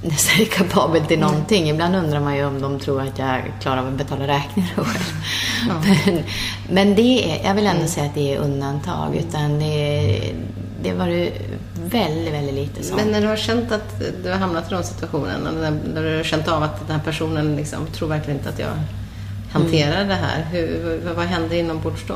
[0.03, 1.69] nästan är kapabel till någonting.
[1.69, 5.13] Ibland undrar man ju om de tror att jag klarar av att betala räkningar själv.
[5.69, 5.73] Ja.
[6.05, 6.23] Men,
[6.69, 7.01] men det
[7.31, 7.87] är, jag vill ändå mm.
[7.87, 9.15] säga att det är undantag.
[9.15, 10.33] Utan det,
[10.83, 11.31] det var det
[11.75, 13.01] väldigt, väldigt lite sånt.
[13.01, 15.51] Men när du har känt att du har hamnat i de situationerna,
[15.93, 18.71] när du har känt av att den här personen liksom, tror verkligen inte att jag
[19.51, 20.07] hanterar mm.
[20.07, 20.45] det här.
[20.51, 22.15] Hur, vad händer inombords då?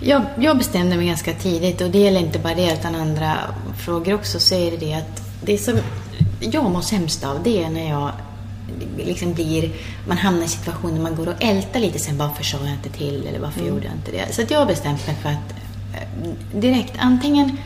[0.00, 3.36] Jag, jag bestämde mig ganska tidigt och det gäller inte bara det utan andra
[3.84, 4.40] frågor också.
[4.40, 5.78] Så är det det att det som
[6.40, 8.12] jag mår sämst av det är när jag
[8.96, 9.70] liksom blir,
[10.08, 13.26] man hamnar i situationer man går och ältar lite sen varför sa jag inte till
[13.26, 13.74] eller varför mm.
[13.74, 14.34] gjorde jag inte det?
[14.34, 15.65] Så att jag har bestämt mig för att
[16.54, 17.58] direkt antingen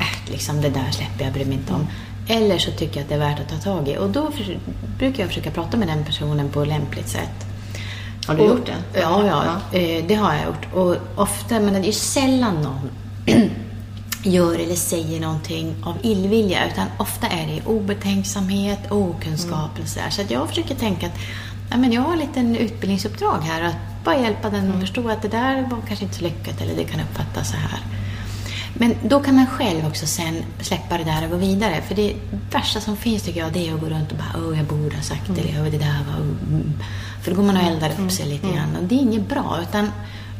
[0.00, 1.86] äh, liksom det där släpper jag, bryr mig inte om.
[2.28, 3.96] Eller så tycker jag att det är värt att ta tag i.
[3.96, 4.58] Och då för,
[4.98, 7.46] brukar jag försöka prata med den personen på lämpligt sätt.
[8.26, 9.00] Har du och, gjort det?
[9.00, 9.78] Ja, ja, ja.
[9.78, 10.74] Eh, det har jag gjort.
[10.74, 12.90] Och ofta, men det är ju sällan någon
[14.22, 19.82] gör eller säger någonting av illvilja utan ofta är det obetänksamhet, okunskap mm.
[19.82, 20.10] och sådär.
[20.10, 21.18] Så att jag försöker tänka att
[21.70, 24.80] ja, men jag har en liten utbildningsuppdrag här att bara hjälpa den att mm.
[24.80, 27.80] förstå att det där var kanske inte så lyckat eller det kan uppfattas så här.
[28.74, 31.82] Men då kan man själv också sen släppa det där och gå vidare.
[31.88, 32.14] För det
[32.50, 34.96] värsta som finns tycker jag, det är att gå runt och bara åh, jag borde
[34.96, 35.54] ha sagt det, mm.
[35.54, 36.20] eller det där var...
[36.20, 36.72] Mm.
[37.22, 39.58] För då går man och eldar upp sig lite grann och det är inget bra.
[39.68, 39.90] Utan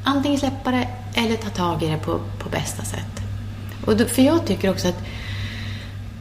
[0.04, 3.20] antingen släppa det eller ta tag i det på, på bästa sätt.
[3.86, 5.02] Och då, för jag tycker också att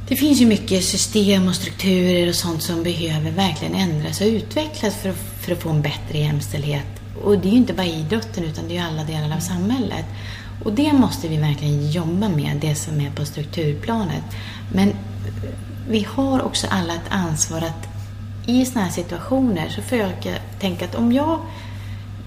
[0.08, 4.96] det finns ju mycket system och strukturer och sånt som behöver verkligen ändras och utvecklas
[4.96, 6.99] för, för att få en bättre jämställdhet.
[7.24, 10.06] Och det är ju inte bara idrotten utan det är ju alla delar av samhället.
[10.64, 14.24] Och det måste vi verkligen jobba med, det som är på strukturplanet.
[14.74, 14.94] Men
[15.90, 17.88] vi har också alla ett ansvar att
[18.46, 21.40] i sådana här situationer så försöka tänka att om jag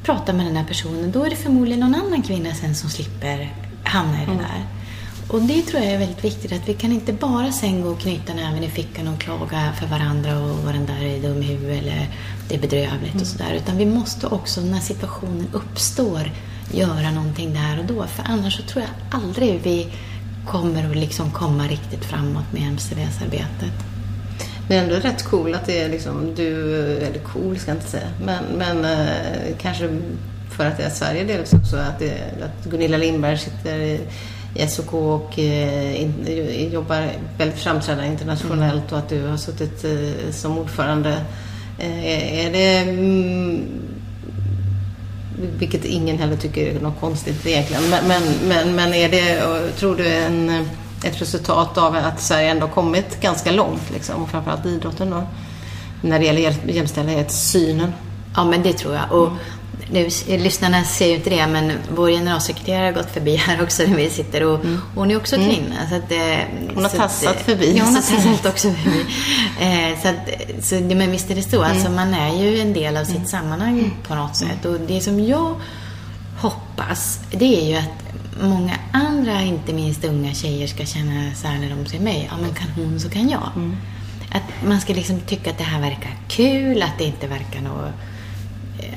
[0.03, 3.55] pratar med den här personen då är det förmodligen någon annan kvinna sen som slipper
[3.85, 4.45] hamna i det mm.
[4.45, 4.82] där.
[5.29, 8.01] Och det tror jag är väldigt viktigt, att vi kan inte bara sen gå och
[8.01, 11.47] knyta näven i fickan och klaga för varandra och vad den där är dum i
[11.47, 12.09] huvudet eller
[12.49, 13.21] det är bedrövligt mm.
[13.21, 13.55] och sådär.
[13.55, 16.31] Utan vi måste också, när situationen uppstår,
[16.73, 18.07] göra någonting där och då.
[18.07, 19.89] För annars så tror jag aldrig vi
[20.47, 23.73] kommer att liksom komma riktigt framåt med jämställdhetsarbetet.
[24.69, 28.09] Men ändå rätt cool att det är liksom du, eller cool ska jag inte säga,
[28.25, 30.01] men, men eh, kanske
[30.51, 32.13] för att det är Sverige delvis också, att, det,
[32.43, 34.01] att Gunilla Lindberg sitter i
[34.69, 41.25] SOK och eh, jobbar väldigt framträdande internationellt och att du har suttit eh, som ordförande.
[41.79, 43.69] Eh, är det mm,
[45.59, 47.83] vilket ingen heller tycker är något konstigt egentligen.
[47.91, 50.63] Men, men, men, men är det, eh, tror du, en, eh,
[51.05, 55.23] ett resultat av att Sverige ändå kommit ganska långt, liksom, och framförallt idrotten då,
[56.01, 57.93] när det gäller jämställdhetssynen?
[58.37, 59.13] Ja, men det tror jag.
[59.13, 59.31] Och
[59.93, 63.97] nu, lyssnarna ser ju inte det, men vår generalsekreterare har gått förbi här också när
[63.97, 64.81] vi sitter och mm.
[64.95, 65.77] hon är också kvinna.
[65.77, 65.89] Mm.
[65.89, 66.13] Så att,
[66.75, 67.77] hon har tassat att, förbi.
[67.77, 69.05] Ja, hon har tassat också förbi.
[69.61, 71.63] Eh, så att, så, men visst är det så.
[71.63, 71.95] Alltså, mm.
[71.95, 73.29] man är ju en del av sitt mm.
[73.29, 74.65] sammanhang på något sätt.
[74.65, 75.61] Och det som jag
[76.39, 78.03] hoppas, det är ju att
[78.43, 82.29] många andra, inte minst unga tjejer, ska känna så här när de ser mig.
[82.31, 83.51] Ja, men kan hon så kan jag.
[83.57, 83.77] Mm.
[84.31, 87.93] Att man ska liksom tycka att det här verkar kul, att det inte verkar något...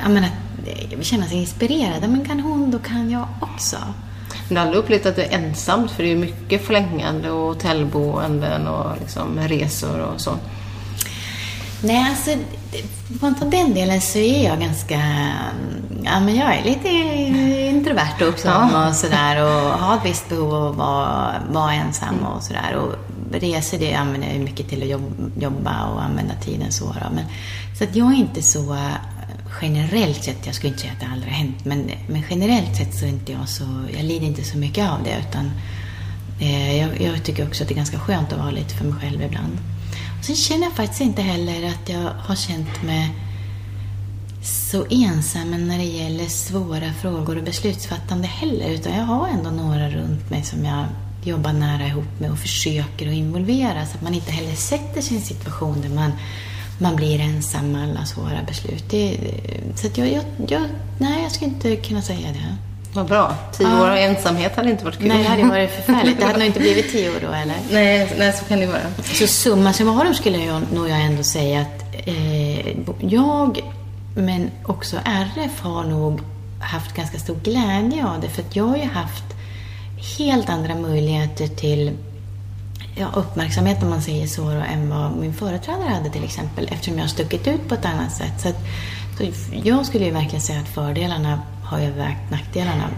[0.06, 2.10] Ja, men att känna sig inspirerad.
[2.10, 3.78] Men kan hon, då kan jag också.
[4.30, 5.88] Men du har aldrig upplevt att du är ensam?
[5.88, 10.38] För det är ju mycket flängande och hotellboenden och liksom resor och så.
[11.82, 12.32] Nej, alltså
[13.20, 15.00] på den delen så är jag ganska...
[16.04, 16.90] Ja, men jag är lite
[17.76, 18.88] introvert också ja.
[18.88, 22.76] och sådär och har ett visst behov av att vara, vara ensam och sådär.
[22.76, 22.96] Och
[23.32, 25.02] resor det använder jag mycket till att
[25.42, 26.86] jobba och använda tiden så.
[26.86, 27.16] Då.
[27.16, 27.26] Men,
[27.78, 28.78] så att jag är inte så
[29.62, 32.96] generellt sett, jag skulle inte säga att det aldrig har hänt, men, men generellt sett
[32.96, 35.52] så är inte jag så, jag lider inte så mycket av det utan
[36.40, 39.02] eh, jag, jag, tycker också att det är ganska skönt att vara lite för mig
[39.02, 39.58] själv ibland.
[40.20, 43.10] Och sen känner jag faktiskt inte heller att jag har känt mig
[44.42, 49.90] så ensam när det gäller svåra frågor och beslutsfattande heller, utan jag har ändå några
[49.90, 50.86] runt mig som jag
[51.24, 55.14] jobbar nära ihop med och försöker att involvera så att man inte heller sätter sig
[55.14, 56.12] i en situation där man
[56.78, 58.84] man blir ensam med alla svåra beslut.
[58.90, 59.18] Det,
[59.76, 60.62] så jag, jag, jag,
[61.00, 62.56] nej, jag skulle inte kunna säga det.
[62.94, 63.36] Vad bra.
[63.54, 65.08] Tio år av ensamhet hade inte varit kul.
[65.08, 66.20] Nej, det hade varit förfärligt.
[66.20, 67.56] Det hade nog inte blivit tio år då, eller?
[67.72, 68.82] Nej, nej så kan det vara.
[69.04, 72.68] Så summa summarum skulle jag nog jag ändå säga att eh,
[73.00, 73.62] jag,
[74.16, 76.22] men också RF, har nog
[76.62, 78.30] haft ganska stor glädje av det.
[78.30, 79.24] För att jag har ju haft
[80.18, 81.92] helt andra möjligheter till
[82.96, 86.94] ja, uppmärksamhet, om man säger så, då, än vad min företrädare hade till exempel, eftersom
[86.94, 88.42] jag har stuckit ut på ett annat sätt.
[88.42, 88.60] Så, att,
[89.18, 89.24] så
[89.64, 92.90] jag skulle ju verkligen säga att fördelarna har övervägt nackdelarna.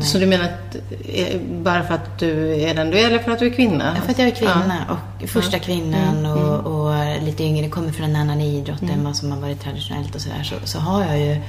[0.00, 3.32] Så du menar att eh, bara för att du är den du är, eller för
[3.32, 3.94] att du är kvinna?
[3.96, 4.76] Ja, för att jag är kvinna.
[4.88, 4.96] Ja.
[5.22, 6.32] Och första kvinnan mm.
[6.32, 6.66] och, mm.
[6.66, 8.94] och, lite yngre, kommer från en annan idrott mm.
[8.94, 11.40] än vad som har varit traditionellt och sådär, så, så har jag ju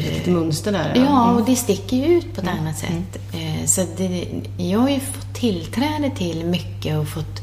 [0.00, 0.92] ett mönster där.
[0.94, 1.44] Ja, ja och mm.
[1.50, 2.58] det sticker ju ut på ett mm.
[2.58, 3.18] annat sätt.
[3.32, 3.60] Mm.
[3.60, 4.26] Eh, så det,
[4.56, 7.42] jag har ju fått tillträde till mycket och fått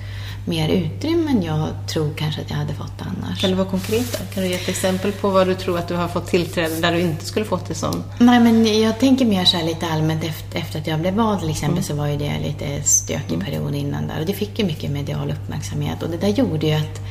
[0.49, 3.41] mer utrymme än jag tror kanske att jag hade fått annars.
[3.41, 4.25] Kan du vara konkret där?
[4.33, 6.91] Kan du ge ett exempel på vad du tror att du har fått tillträde där
[6.91, 8.03] du inte skulle fått det som?
[8.17, 11.49] Nej, men jag tänker mer så lite allmänt efter, efter att jag blev vald till
[11.49, 11.83] exempel mm.
[11.83, 13.45] så var ju det lite stökig mm.
[13.45, 16.73] period innan där och det fick ju mycket medial uppmärksamhet och det där gjorde ju
[16.73, 17.01] att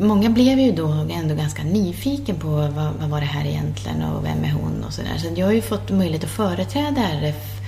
[0.00, 4.24] Många blev ju då ändå ganska nyfiken på vad, vad var det här egentligen och
[4.24, 5.18] vem är hon och sådär.
[5.18, 7.62] Så jag har ju fått möjlighet att företräda RF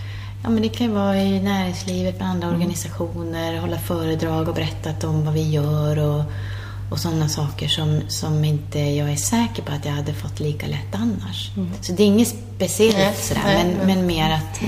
[0.45, 2.61] Ja, men det kan vara i näringslivet med andra mm.
[2.61, 6.23] organisationer, hålla föredrag och berättat om vad vi gör och,
[6.91, 10.67] och sådana saker som, som inte jag är säker på att jag hade fått lika
[10.67, 11.51] lätt annars.
[11.57, 11.71] Mm.
[11.81, 14.61] Så det är inget speciellt nej, sådär, men, men mer att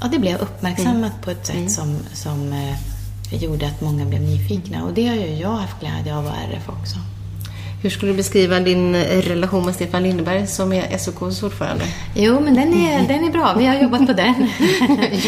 [0.00, 1.22] ja, det blev uppmärksammat mm.
[1.24, 1.68] på ett sätt mm.
[1.68, 2.76] som, som eh,
[3.30, 4.84] gjorde att många blev nyfikna.
[4.84, 6.98] Och det har ju jag haft glädje av och RF också.
[7.82, 11.84] Hur skulle du beskriva din relation med Stefan Lindeberg som är SOKs ordförande?
[12.14, 13.54] Jo, men den är, den är bra.
[13.58, 14.34] Vi har jobbat på den.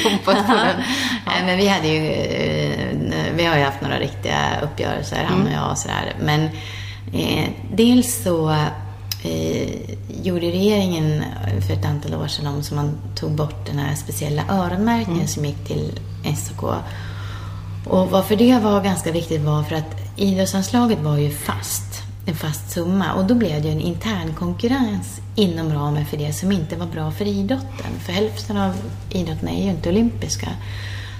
[0.05, 0.47] jobbat på den?
[1.27, 1.33] Ja.
[1.47, 5.71] Men vi, hade ju, eh, vi har ju haft några riktiga uppgörelser, han och jag
[5.71, 6.15] och sådär.
[6.21, 6.45] Men
[7.13, 8.51] eh, dels så
[9.25, 9.69] eh,
[10.23, 11.25] gjorde regeringen
[11.67, 15.29] för ett antal år sedan om så man tog bort den här speciella öronmärkningen mm.
[15.29, 16.01] som gick till
[16.37, 16.75] SOK.
[17.87, 22.71] Och varför det var ganska viktigt var för att idrottsanslaget var ju fast en fast
[22.71, 26.77] summa och då blev det ju en intern konkurrens inom ramen för det som inte
[26.77, 27.91] var bra för idrotten.
[28.07, 28.75] För hälften av
[29.11, 30.49] idrotterna är ju inte olympiska.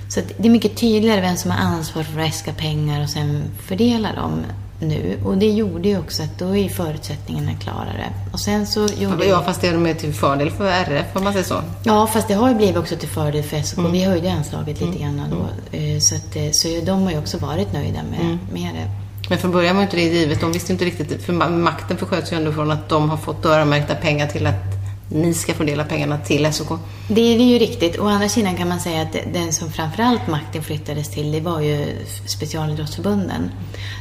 [0.09, 3.43] Så det är mycket tydligare vem som har ansvar för att äska pengar och sen
[3.59, 4.45] fördela dem
[4.81, 5.21] nu.
[5.25, 8.13] Och det gjorde ju också att då är förutsättningarna klarare.
[8.33, 11.47] Och sen så gjorde ja, fast det är till fördel för RF om man säger
[11.47, 11.63] så.
[11.85, 13.79] Ja, fast det har ju blivit också till fördel för SOK.
[13.79, 13.93] Mm.
[13.93, 15.17] Vi höjde anslaget lite mm.
[15.17, 15.77] grann då.
[15.77, 16.01] Mm.
[16.01, 18.39] Så, att, eh, så de har ju också varit nöjda med, mm.
[18.53, 18.91] med det.
[19.29, 20.41] Men från början var inte det givet.
[20.41, 23.95] De visste inte riktigt, för makten försköts ju ändå från att de har fått öronmärkta
[23.95, 24.80] pengar till att
[25.13, 26.81] ni ska fördela pengarna till SOK.
[27.09, 27.99] Det är ju riktigt.
[27.99, 31.61] Å andra sidan kan man säga att den som framförallt makten flyttades till, det var
[31.61, 31.87] ju
[32.27, 33.51] specialidrottsförbunden.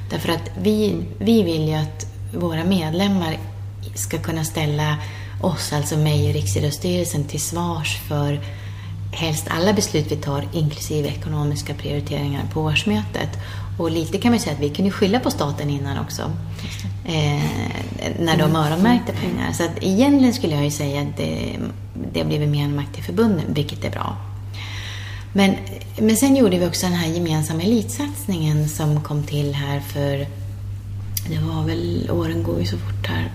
[0.10, 2.06] Därför att vi, vi vill ju att
[2.36, 3.38] våra medlemmar
[3.96, 4.98] ska kunna ställa
[5.42, 8.40] oss, alltså mig och Riksidrottsstyrelsen, till svars för
[9.12, 13.30] helst alla beslut vi tar, inklusive ekonomiska prioriteringar på årsmötet.
[13.80, 16.22] Och lite kan man säga att vi kunde skylla på staten innan också.
[17.06, 17.44] Eh,
[18.20, 19.52] när de öronmärkte pengar.
[19.54, 21.60] Så att egentligen skulle jag ju säga att det,
[22.14, 24.18] det har blivit mer en makt till förbunden, vilket är bra.
[25.34, 25.56] Men,
[25.98, 30.18] men sen gjorde vi också den här gemensamma elitsatsningen som kom till här för,
[31.30, 33.32] det var väl, åren går ju så fort här,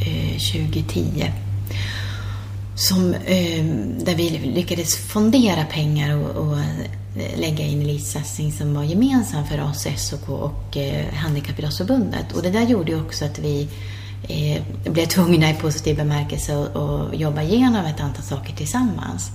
[0.00, 1.32] eh, 2010
[2.76, 3.64] som, eh,
[4.04, 6.58] där vi lyckades fondera pengar och, och
[7.16, 12.32] Eh, lägga in elitsatsning som var gemensam för oss, SOK och eh, Handikappidrottsförbundet.
[12.32, 13.68] Och det där gjorde också att vi
[14.28, 14.62] eh,
[14.92, 19.30] blev tvungna i positiv bemärkelse att jobba igenom ett antal saker tillsammans.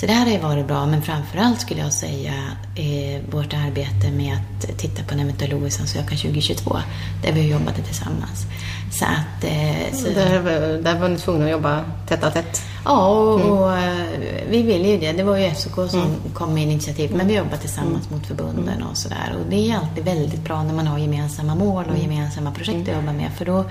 [0.00, 2.32] Så det här har ju varit bra, men framförallt skulle jag säga
[2.74, 6.78] eh, vårt arbete med att titta på en eventuell OS-ansökan 2022,
[7.22, 8.46] där vi jobbade tillsammans.
[8.92, 9.44] Så att...
[9.44, 10.08] Eh, så...
[10.08, 10.42] Där,
[10.82, 12.62] där var ni tvungna att jobba tätt och tätt?
[12.84, 13.52] Ja, och, mm.
[13.52, 14.06] och, eh,
[14.50, 15.12] vi ville ju det.
[15.12, 16.12] Det var ju SOK som mm.
[16.34, 18.18] kom med initiativ, men vi jobbar tillsammans mm.
[18.18, 19.36] mot förbunden och sådär.
[19.40, 22.02] Och det är alltid väldigt bra när man har gemensamma mål och mm.
[22.02, 23.64] gemensamma projekt att jobba med, för då,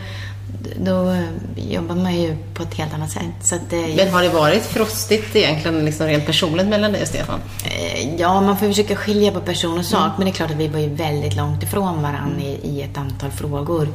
[0.77, 1.15] då
[1.55, 3.23] jobbar man ju på ett helt annat sätt.
[3.41, 7.39] Så att, men har det varit frostigt egentligen, liksom rent personligt mellan dig och Stefan?
[7.65, 10.13] Eh, ja, man får försöka skilja på person och sak, mm.
[10.17, 12.97] men det är klart att vi var ju väldigt långt ifrån varandra i, i ett
[12.97, 13.87] antal frågor.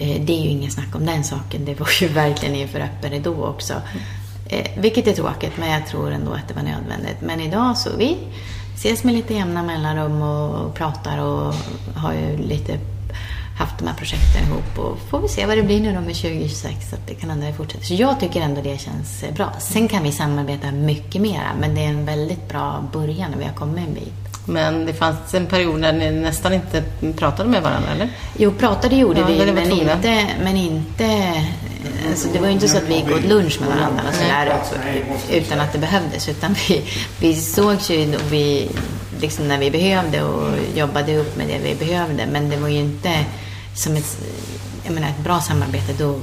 [0.00, 1.64] Eh, det är ju ingen snack om den saken.
[1.64, 3.74] Det var ju verkligen inför öppen ridå också.
[4.48, 7.20] Eh, vilket är tråkigt, men jag tror ändå att det var nödvändigt.
[7.20, 8.16] Men idag så vi
[8.74, 11.54] ses med lite jämna mellanrum och pratar och
[11.94, 12.78] har ju lite
[13.60, 16.16] haft de här projekten ihop och får vi se vad det blir nu då med
[16.16, 17.84] 2026 så att det kan ändå fortsätta.
[17.84, 19.52] Så jag tycker ändå det känns bra.
[19.60, 23.44] Sen kan vi samarbeta mycket mera men det är en väldigt bra början när vi
[23.44, 24.30] har kommit en bit.
[24.46, 26.82] Men det fanns en period när ni nästan inte
[27.16, 28.08] pratade med varandra, eller?
[28.38, 31.32] Jo, pratade gjorde ja, vi, men inte, men inte...
[32.08, 34.62] Alltså, det var ju inte så att vi gick åt lunch med varandra och sådär,
[35.30, 36.28] utan att det behövdes.
[36.28, 36.84] Utan vi,
[37.20, 38.70] vi sågs ju och vi,
[39.20, 42.26] liksom när vi behövde och jobbade upp med det vi behövde.
[42.26, 43.24] Men det var ju inte
[43.74, 44.18] som ett,
[44.84, 45.92] jag menar, ett bra samarbete.
[45.98, 46.20] Då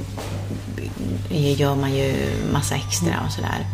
[1.30, 2.14] gör man ju
[2.52, 3.66] massa extra och sådär.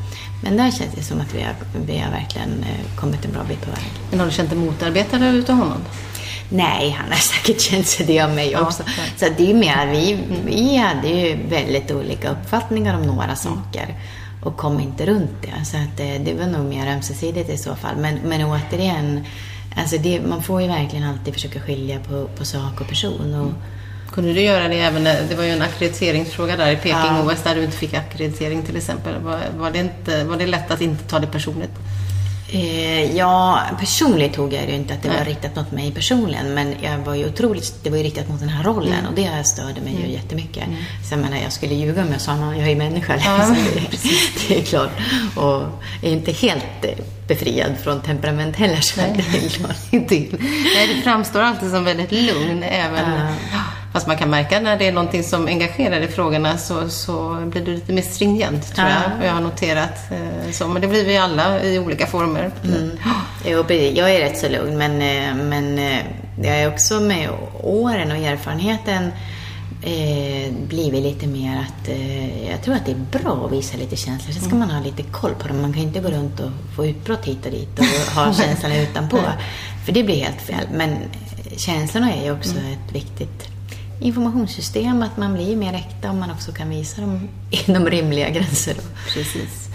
[0.42, 1.54] Men där känns det som att vi har,
[1.86, 3.84] vi har verkligen eh, kommit en bra bit på väg.
[4.10, 5.80] Men har du känt dig motarbetad utav honom?
[6.48, 8.82] Nej, han har säkert känt sig det av mig också.
[8.86, 13.36] Ja, så det är mer, vi, vi hade ju väldigt olika uppfattningar om några mm.
[13.36, 13.94] saker
[14.42, 15.64] och kom inte runt det.
[15.64, 17.96] Så att det, eh, det var nog mer ömsesidigt i så fall.
[17.96, 19.24] Men, men återigen,
[19.76, 23.34] alltså det, man får ju verkligen alltid försöka skilja på, på sak och person.
[23.34, 23.52] Och.
[24.14, 27.50] Kunde du göra det även, det var ju en ackrediteringsfråga där i Peking-OS ja.
[27.50, 29.14] där du inte fick akkreditering till exempel.
[29.22, 31.72] Var, var, det inte, var det lätt att inte ta det personligt?
[32.54, 35.18] Eh, ja, personligt tog jag det inte att det Nej.
[35.18, 36.54] var riktat mot mig personligen.
[36.54, 39.06] Men jag var ju otroligt, det var ju riktat mot den här rollen mm.
[39.06, 40.06] och det störde mig mm.
[40.06, 40.66] ju jättemycket.
[40.66, 40.76] Mm.
[41.08, 43.16] Så jag menar, jag skulle ljuga om jag sa att jag är människa.
[43.24, 43.38] Ja,
[43.72, 43.98] det,
[44.48, 44.90] det, är klart.
[45.36, 45.62] Och
[46.02, 46.84] är inte helt
[47.28, 48.80] befriad från temperament heller.
[48.80, 49.24] Så Nej.
[49.32, 50.14] det är klart inte.
[50.74, 53.10] Nej, det framstår alltid som väldigt lugn även
[53.52, 53.58] ja.
[53.94, 57.64] Fast man kan märka när det är någonting som engagerar i frågorna så, så blir
[57.64, 58.94] du lite mer stringent, tror ja.
[59.18, 59.28] jag.
[59.28, 60.10] Jag har noterat.
[60.10, 62.50] Eh, så, men det blir vi alla i olika former.
[62.64, 62.90] Mm.
[63.44, 65.98] Jo, Jag är rätt så lugn, men, eh, men eh,
[66.42, 67.28] jag är också med
[67.62, 69.12] åren och erfarenheten
[69.82, 73.96] eh, blivit lite mer att eh, jag tror att det är bra att visa lite
[73.96, 74.32] känslor.
[74.32, 74.58] Sen ska mm.
[74.58, 75.62] man ha lite koll på dem.
[75.62, 77.84] Man kan inte gå runt och få utbrott hit och dit och
[78.14, 79.18] ha känslorna utanpå.
[79.84, 80.66] För det blir helt fel.
[80.72, 80.96] Men
[81.56, 82.72] känslorna är ju också mm.
[82.72, 83.48] ett viktigt
[84.00, 88.74] informationssystem, att man blir mer äkta om man också kan visa dem inom rimliga gränser.
[89.14, 89.68] Precis.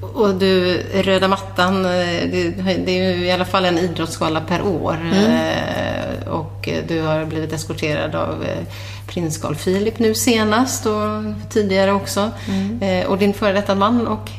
[0.00, 4.96] Och du, röda mattan, det är ju i alla fall en idrottsgala per år.
[5.02, 5.14] Mm.
[5.14, 8.66] Eh, och du har blivit eskorterad av eh,
[9.10, 12.30] prins Carl Philip nu senast och tidigare också.
[12.48, 12.82] Mm.
[12.82, 14.30] Eh, och din före detta man och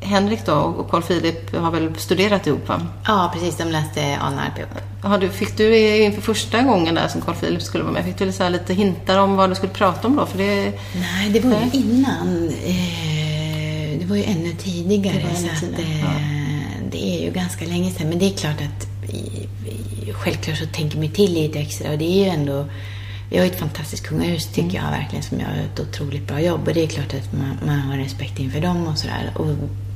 [0.00, 2.80] Henrik då och Carl Philip har väl studerat ihop va?
[3.06, 3.56] Ja, precis.
[3.56, 4.70] De läste ANRP ihop.
[5.02, 8.18] Ja, du, fick du inför första gången där som Carl Philip skulle vara med, fick
[8.18, 10.26] du så lite hintar om vad du skulle prata om då?
[10.26, 10.72] För det...
[10.94, 12.48] Nej, det var ju innan.
[12.64, 15.16] Eh, det var ju ännu tidigare.
[15.16, 16.06] Det, ännu tidigare.
[16.06, 18.08] Att, eh, det är ju ganska länge sedan.
[18.08, 18.86] Men det är klart att
[20.14, 22.66] självklart så tänker man till lite extra och det är ju ändå
[23.30, 24.84] vi har ett fantastiskt kungahus tycker mm.
[24.84, 26.68] jag verkligen som gör ett otroligt bra jobb.
[26.68, 29.32] Och det är klart att man, man har respekt inför dem och sådär.
[29.34, 29.46] Och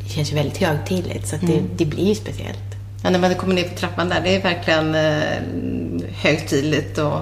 [0.02, 1.54] det känns ju väldigt högtidligt så att mm.
[1.54, 2.58] det, det blir ju speciellt.
[3.02, 7.20] Ja, när man kommer ner för trappan där, det är verkligen eh, högtidligt och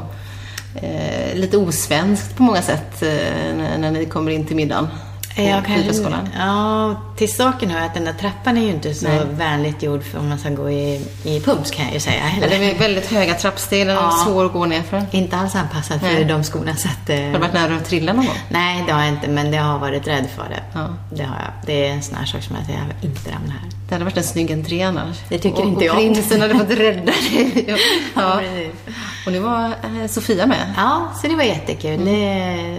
[0.83, 4.89] eh, lite osvenskt på många sätt eh, när, när, ni kommer in till middagen.
[5.37, 9.09] På Jag kan, ja, till saken hör att den där trappan är ju inte så
[9.09, 9.21] Nej.
[9.31, 12.23] vänligt gjord för om man ska gå i, i pumps kan jag ju säga.
[12.41, 14.11] Ja, Det är väldigt höga trappsteg, är Ja.
[14.27, 15.03] svår att gå ner för.
[15.11, 16.25] Inte alls anpassad för Nej.
[16.25, 17.11] de skorna så att...
[17.11, 18.35] eh, Har du varit nära att trilla någon gång?
[18.49, 20.63] Nej, det har jag inte, men jag har varit rädd för det.
[20.75, 20.89] Ja.
[21.17, 21.53] Det har jag.
[21.67, 23.71] Det är en sån här sak som säger, jag inte ramla här.
[23.89, 25.17] Det hade varit en snygg entré annars.
[25.29, 25.95] Det tycker och, inte och jag.
[25.97, 27.77] prinsen hade fått rädda dig.
[28.15, 28.41] ja.
[28.41, 28.97] precis.
[29.27, 30.73] Och nu var eh, Sofia med.
[30.77, 31.95] Ja, så det var jättekul.
[31.95, 32.05] Mm.
[32.05, 32.79] Det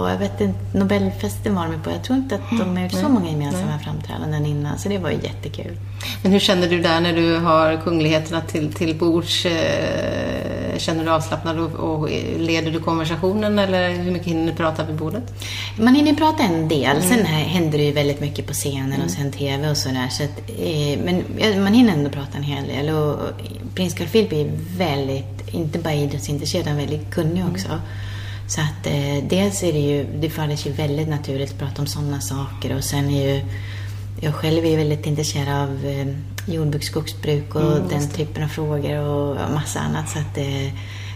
[0.00, 1.90] var, jag vet inte, Nobelfesten var de på.
[1.90, 3.10] Jag tror inte att de har gjort så Nej.
[3.10, 5.76] många gemensamma framträdanden innan, så det var ju jättekul.
[6.22, 9.46] Men hur känner du där när du har kungligheterna till, till bords?
[9.46, 14.84] Eh, känner du avslappnad och, och leder du konversationen eller hur mycket hinner ni prata
[14.84, 15.22] vid bordet?
[15.78, 16.96] Man hinner prata en del.
[16.96, 17.02] Mm.
[17.02, 20.08] Sen händer det ju väldigt mycket på scenen och sen TV och sådär.
[20.10, 21.24] Så att, eh, men
[21.62, 22.94] man hinner ändå prata en hel del.
[22.94, 23.18] Och
[23.74, 27.68] prins Carl Philip är väldigt, inte bara idrottsintresserad, utan väldigt kunnig också.
[28.54, 31.86] Så att eh, dels är det ju, det faller sig väldigt naturligt att prata om
[31.88, 32.76] sådana saker.
[32.76, 33.44] Och sen är ju,
[34.20, 36.06] jag själv är väldigt intresserad av eh,
[36.46, 40.08] jordbruk, skogsbruk och den typen av frågor och massa annat.
[40.10, 40.74] Så, att, eh,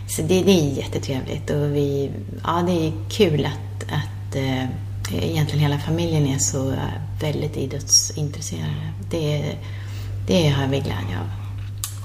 [0.09, 2.11] så det, det är jättetrevligt och vi,
[2.45, 4.64] ja, det är kul att, att eh,
[5.12, 6.74] egentligen hela familjen är så
[7.20, 8.93] väldigt idrottsintresserade.
[9.11, 9.57] Det,
[10.26, 11.45] det har vi glädje av.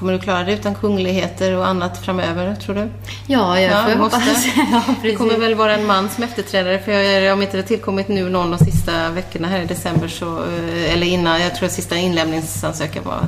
[0.02, 2.90] Kommer du klara dig utan kungligheter och annat framöver, tror du?
[3.28, 4.18] Ja, jag Ja, får måste.
[4.20, 4.46] hoppas.
[4.72, 8.08] ja, Det kommer väl vara en man som efterträdare, för jag, om inte det tillkommit
[8.08, 11.72] nu någon de sista veckorna här i december, så, eh, eller innan, jag tror att
[11.72, 13.28] sista inlämningsansökan var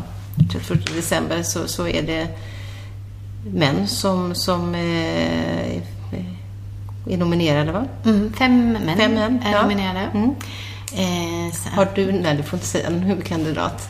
[0.51, 2.27] 31 december, så, så är det
[3.53, 5.77] män som, som eh,
[7.09, 7.85] är nominerade, va?
[8.05, 9.61] Mm, fem män, Fem män, är ja.
[9.61, 9.99] nominerade.
[10.13, 10.35] Mm.
[10.93, 13.89] Eh, Har du, nej du får inte säga en huvudkandidat.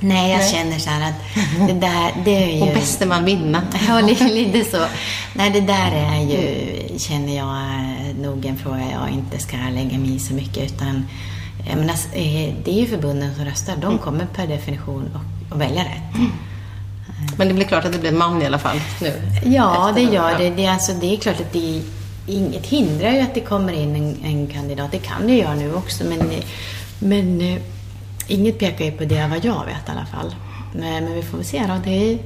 [0.00, 0.52] Nej, jag Nej.
[0.52, 2.62] känner så här att det där, det är ju...
[2.62, 3.62] Och bäste man vinna.
[3.88, 4.84] Ja, lite, så.
[5.34, 7.56] Nej, det där är ju, känner jag,
[8.22, 10.72] nog en fråga jag inte ska lägga mig i så mycket.
[10.72, 11.06] Utan,
[11.68, 13.76] jag menar, eh, det är ju förbunden som röstar.
[13.76, 16.30] De kommer per definition att, välja rätt.
[17.36, 19.12] Men det blir klart att det blir en man i alla fall nu.
[19.44, 20.50] Ja, det gör det.
[20.50, 21.82] Det är, alltså, det är klart att det
[22.26, 24.92] inget hindrar ju att det kommer in en, en kandidat.
[24.92, 26.32] Det kan det göra nu också, men,
[26.98, 27.62] men eh,
[28.28, 30.34] inget pekar ju på det vad jag vet i alla fall.
[30.74, 31.74] Men, vi får väl se då.
[31.84, 32.18] Det är,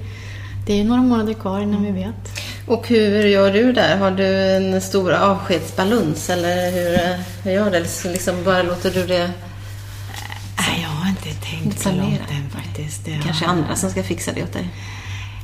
[0.67, 2.39] det är några månader kvar innan vi vet.
[2.67, 3.97] Och hur gör du där?
[3.97, 4.27] Har du
[4.57, 6.99] en stor avskedsbaluns eller hur,
[7.45, 7.77] hur gör du?
[7.77, 9.31] Eller liksom bara låter du det...
[10.59, 13.05] Nej, jag har inte tänkt så långt än faktiskt.
[13.05, 14.69] Det Kanske har- andra som ska fixa det åt dig?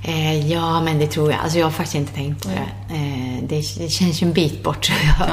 [0.05, 1.41] Eh, ja, men det tror jag.
[1.41, 2.95] Alltså jag har faktiskt inte tänkt på det.
[2.95, 3.79] Eh, det.
[3.79, 5.31] Det känns ju en bit bort tror jag.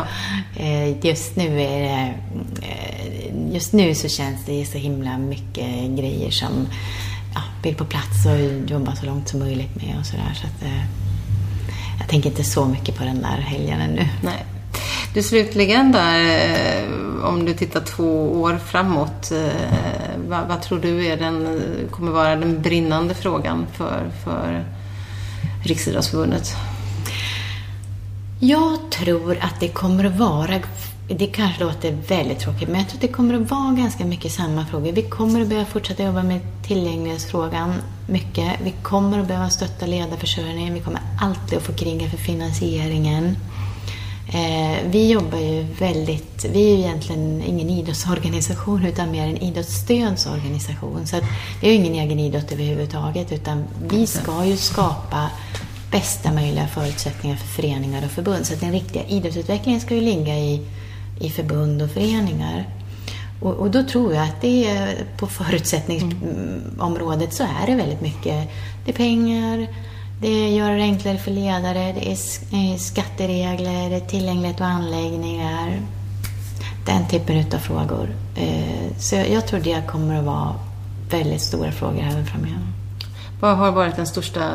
[0.66, 2.14] Eh, just nu är det...
[2.62, 6.68] Eh, just nu så känns det så himla mycket grejer som
[7.34, 10.34] ja, vill på plats och jobba så långt som möjligt med och sådär.
[10.42, 10.86] Så att, eh,
[12.00, 14.08] jag tänker inte så mycket på den där helgen ännu.
[14.24, 14.46] Nej.
[15.16, 21.06] Du slutligen där, eh, om du tittar två år framåt, eh, vad, vad tror du
[21.06, 21.60] är den,
[21.92, 24.66] kommer vara den brinnande frågan för, för
[25.64, 26.56] Riksidrottsförbundet?
[28.40, 30.60] Jag tror att det kommer att vara,
[31.08, 34.32] det kanske låter väldigt tråkigt, men jag tror att det kommer att vara ganska mycket
[34.32, 34.92] samma frågor.
[34.92, 37.74] Vi kommer att behöva fortsätta jobba med tillgänglighetsfrågan
[38.10, 38.60] mycket.
[38.64, 40.74] Vi kommer att behöva stötta ledarförsörjningen.
[40.74, 43.36] Vi kommer alltid att få kriga för finansieringen.
[44.34, 51.08] Eh, vi jobbar ju väldigt, vi är ju egentligen ingen idrottsorganisation utan mer en idrottsstödsorganisation.
[51.08, 51.24] Så att
[51.62, 55.30] vi har ingen egen idrott överhuvudtaget utan vi ska ju skapa
[55.92, 58.46] bästa möjliga förutsättningar för föreningar och förbund.
[58.46, 60.68] Så att den riktiga idrottsutvecklingen ska ju ligga i,
[61.20, 62.70] i förbund och föreningar.
[63.42, 68.50] Och, och då tror jag att det är, på förutsättningsområdet så är det väldigt mycket.
[68.86, 69.68] Det är pengar,
[70.22, 72.18] det gör det enklare för ledare, det är
[72.52, 75.82] eh, skatteregler, det är tillgänglighet och anläggningar.
[76.86, 78.16] Den typen av frågor.
[78.36, 80.56] Eh, Så jag jag tror det kommer att vara
[81.10, 82.68] väldigt stora frågor även framöver.
[83.40, 84.52] Vad har varit den största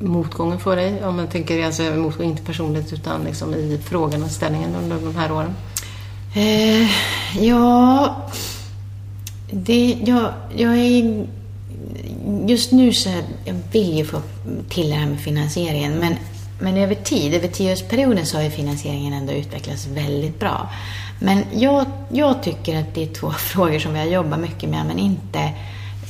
[0.00, 1.04] motgången för dig?
[1.04, 5.16] Om man tänker alltså motgång, inte personligt utan liksom i frågan och ställningen under de
[5.16, 5.54] här åren.
[6.34, 6.88] Eh,
[7.44, 8.16] ja,
[9.50, 11.26] det, jag, jag är...
[12.46, 13.08] Just nu så
[13.44, 14.20] jag vill jag få
[14.68, 15.92] till det här med finansieringen.
[15.92, 16.14] Men,
[16.60, 20.70] men över tid, över tioårsperioden så har ju finansieringen ändå utvecklats väldigt bra.
[21.20, 24.86] Men jag, jag tycker att det är två frågor som vi har jobbat mycket med,
[24.86, 25.50] men inte...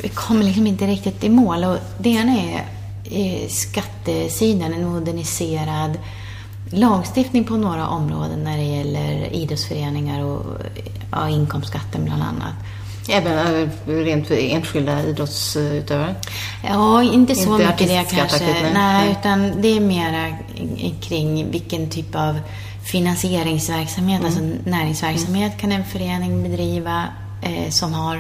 [0.03, 1.65] Vi kommer liksom inte riktigt i mål.
[1.65, 5.99] Och det ena är skattesidan, en moderniserad
[6.71, 10.43] lagstiftning på några områden när det gäller idrottsföreningar och
[11.11, 12.55] ja, inkomstskatten bland annat.
[13.09, 16.15] Även eh, rent för enskilda idrottsutövare.
[16.69, 18.45] Ja, inte så Inte mycket det kanske.
[18.45, 18.73] nej.
[18.75, 20.37] Nej, utan det är mera
[21.01, 22.39] kring vilken typ av
[22.93, 27.05] finansieringsverksamhet, alltså näringsverksamhet kan en förening bedriva
[27.43, 28.17] eh, som har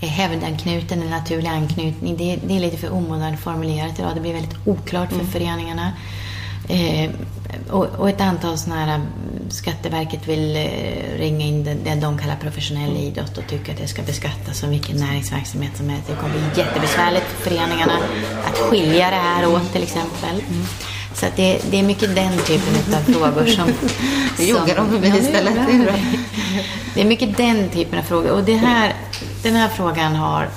[0.00, 2.16] eh, hävdanknuten eller naturlig anknytning.
[2.16, 4.10] Det, det är lite för omodernt formulerat idag.
[4.14, 5.92] Det blir väldigt oklart för föreningarna.
[6.68, 7.10] Eh,
[7.70, 9.06] och, och ett antal sådana här, mm,
[9.50, 13.88] Skatteverket vill eh, ringa in det, det de kallar professionell idrott och tycker att det
[13.88, 16.08] ska beskattas som vilken näringsverksamhet som helst.
[16.08, 17.92] Det kommer bli jättebesvärligt för föreningarna
[18.44, 20.42] att skilja det här åt till exempel.
[21.14, 23.68] Så att det, det är mycket den typen av frågor som...
[24.38, 25.54] Nu joggar de förbi Ja, istället.
[25.54, 26.18] joggar Det är.
[26.94, 28.30] Det mycket den typen av frågor.
[28.30, 28.94] Och det här,
[29.42, 30.48] den här frågan har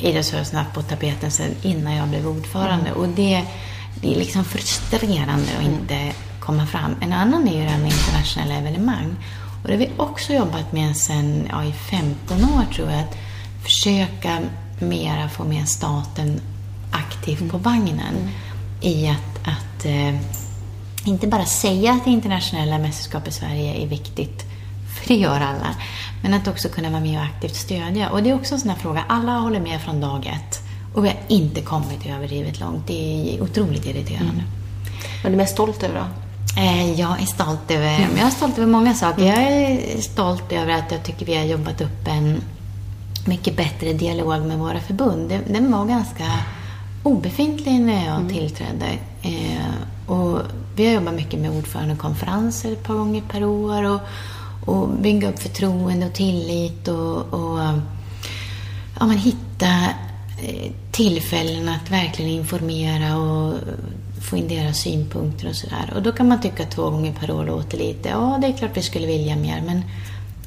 [0.00, 2.92] idrottsrörelsen haft på tapeten sedan innan jag blev ordförande.
[2.92, 3.42] Och det,
[3.94, 6.94] det är liksom frustrerande att inte komma fram.
[7.00, 9.16] En annan är ju det här med internationella evenemang.
[9.62, 13.00] Och det har vi också jobbat med sedan ja, i 15 år tror jag.
[13.00, 13.16] Att
[13.62, 14.38] försöka
[14.78, 16.40] mera få med staten
[16.90, 18.30] aktivt på vagnen.
[18.80, 20.14] I att, att eh,
[21.04, 24.44] inte bara säga att internationella mästerskap i Sverige är viktigt,
[24.94, 25.74] för det gör alla,
[26.22, 28.10] men att också kunna vara med och aktivt stödja.
[28.10, 31.04] Och det är också en sån här fråga, alla håller med från dag ett och
[31.04, 32.86] vi har inte kommit överdrivet långt.
[32.86, 34.42] Det är otroligt irriterande.
[35.22, 36.06] Vad är du mest stolt över då?
[36.60, 39.24] Eh, Jag är stolt över, men jag är stolt över många saker.
[39.24, 42.40] Jag är stolt över att jag tycker vi har jobbat upp en
[43.26, 45.28] mycket bättre dialog med våra förbund.
[45.48, 46.24] Den- var ganska
[47.02, 48.86] obefintlig när jag tillträdde.
[49.22, 50.38] Eh, Och
[50.76, 54.00] vi har jobbat mycket med ordförandekonferenser ett par gånger per år och,
[54.74, 57.58] och bygga upp förtroende och tillit och, och
[59.00, 59.66] ja, men hitta
[60.42, 63.54] Eh, tillfällen att verkligen informera och
[64.30, 65.92] få in deras synpunkter och sådär.
[65.94, 68.08] Och då kan man tycka att två gånger per år låter lite.
[68.08, 69.82] Ja, det är klart vi skulle vilja mer, men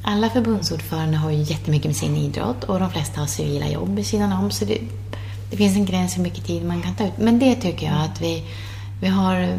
[0.03, 4.05] alla förbundsordförande har ju jättemycket med sin idrott och de flesta har civila jobb vid
[4.05, 4.51] sidan om.
[4.51, 4.77] Så det,
[5.51, 7.17] det finns en gräns hur mycket tid man kan ta ut.
[7.17, 8.43] Men det tycker jag att vi,
[9.01, 9.57] vi har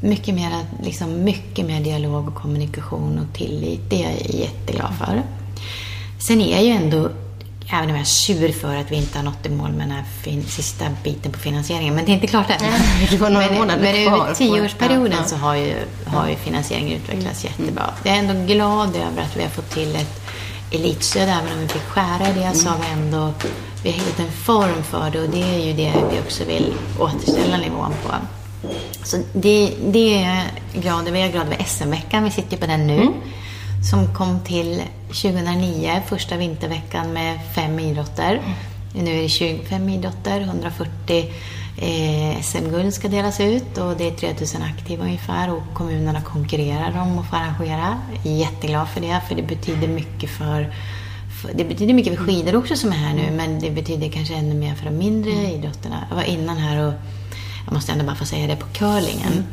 [0.00, 0.52] mycket mer,
[0.82, 3.80] liksom mycket mer dialog och kommunikation och tillit.
[3.90, 5.22] Det är jag jätteglad för.
[6.26, 7.10] Sen är jag ju ändå,
[7.72, 9.90] även om jag är sur för att vi inte har nått i mål med den
[9.96, 12.58] här fin- sista biten på finansieringen, men det är inte klart än.
[13.10, 15.74] det var några men, månader men kvar över tioårsperioden ja, så har ju,
[16.06, 17.90] har ju finansieringen utvecklats jättebra.
[18.04, 20.22] Jag är ändå glad över att vi har fått till ett
[20.70, 23.32] elitstöd, även om vi fick skära i det, så har vi ändå
[23.82, 26.74] vi har hittat en form för det och det är ju det vi också vill
[26.98, 28.14] återställa nivån på.
[29.04, 30.44] Så det, det är
[30.74, 31.18] jag glad över.
[31.18, 33.08] Jag är glad över SM-veckan, vi sitter på den nu.
[33.90, 38.42] Som kom till 2009, första vinterveckan med fem idrotter.
[38.94, 41.32] Nu är det 25 idrotter, 140
[41.78, 47.18] eh, SM-guld ska delas ut och det är 3000 aktiva ungefär och kommunerna konkurrerar om
[47.18, 47.98] att få arrangera.
[48.24, 50.72] Jätteglad för det, för det betyder mycket för
[51.42, 54.34] för- det betyder mycket för skidor också som är här nu, men det betyder kanske
[54.34, 56.06] ännu mer för de mindre idrotterna.
[56.08, 56.92] Jag var innan här och,
[57.64, 59.44] jag måste ändå bara få säga det, på curlingen.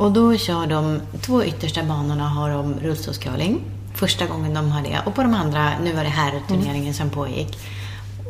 [0.00, 3.60] Och då kör de, två yttersta banorna har de rullstolscurling.
[3.94, 5.00] Första gången de har det.
[5.06, 7.58] Och på de andra, nu var det herrturneringen som pågick.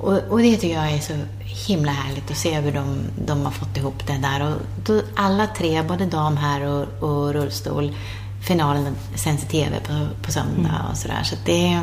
[0.00, 3.50] Och, och det tycker jag är så himla härligt att se hur de, de har
[3.50, 4.50] fått ihop det där.
[4.50, 4.56] Och
[4.86, 7.94] då, alla tre, både dam, herr och, och rullstol,
[8.48, 11.22] finalen sänds i TV på, på söndag och sådär.
[11.22, 11.80] Så det,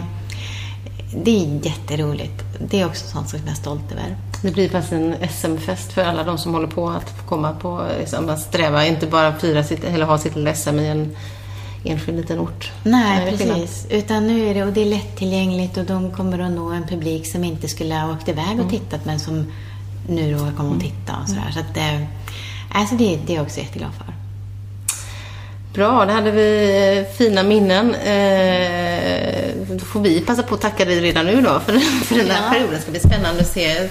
[1.24, 2.44] det är jätteroligt.
[2.70, 4.18] Det är också sånt som jag är stolt över.
[4.42, 8.30] Det blir faktiskt en SM-fest för alla de som håller på att komma på, liksom,
[8.30, 11.16] att sträva, inte bara fira sitt, eller ha sitt lilla SM i en
[11.86, 12.72] enskild liten ort.
[12.84, 13.88] Nej, precis.
[13.90, 17.28] Utan nu är det, och det är lättillgängligt och de kommer att nå en publik
[17.32, 19.46] som inte skulle ha åkt iväg och tittat men som
[20.10, 21.52] nu då kommer att titta och sådär.
[21.54, 22.08] Så att det,
[22.74, 24.14] alltså det, det är jag också jätteglad för.
[25.74, 27.96] Bra, då hade vi eh, fina minnen.
[27.96, 32.30] Eh, då får vi passa på att tacka dig redan nu då för, för den
[32.30, 32.52] här Ja.
[32.54, 32.82] perioden.
[32.82, 33.90] Ska bli spännande att se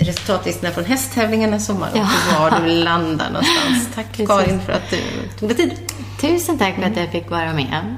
[0.00, 2.08] resultatlistorna från hästtävlingarna i sommar och Ja.
[2.40, 3.88] var du landar någonstans.
[3.94, 4.26] Tack Precis.
[4.28, 4.98] Karin för att du
[5.38, 5.72] tog dig tid.
[6.20, 7.96] Tusen tack för att jag fick vara med.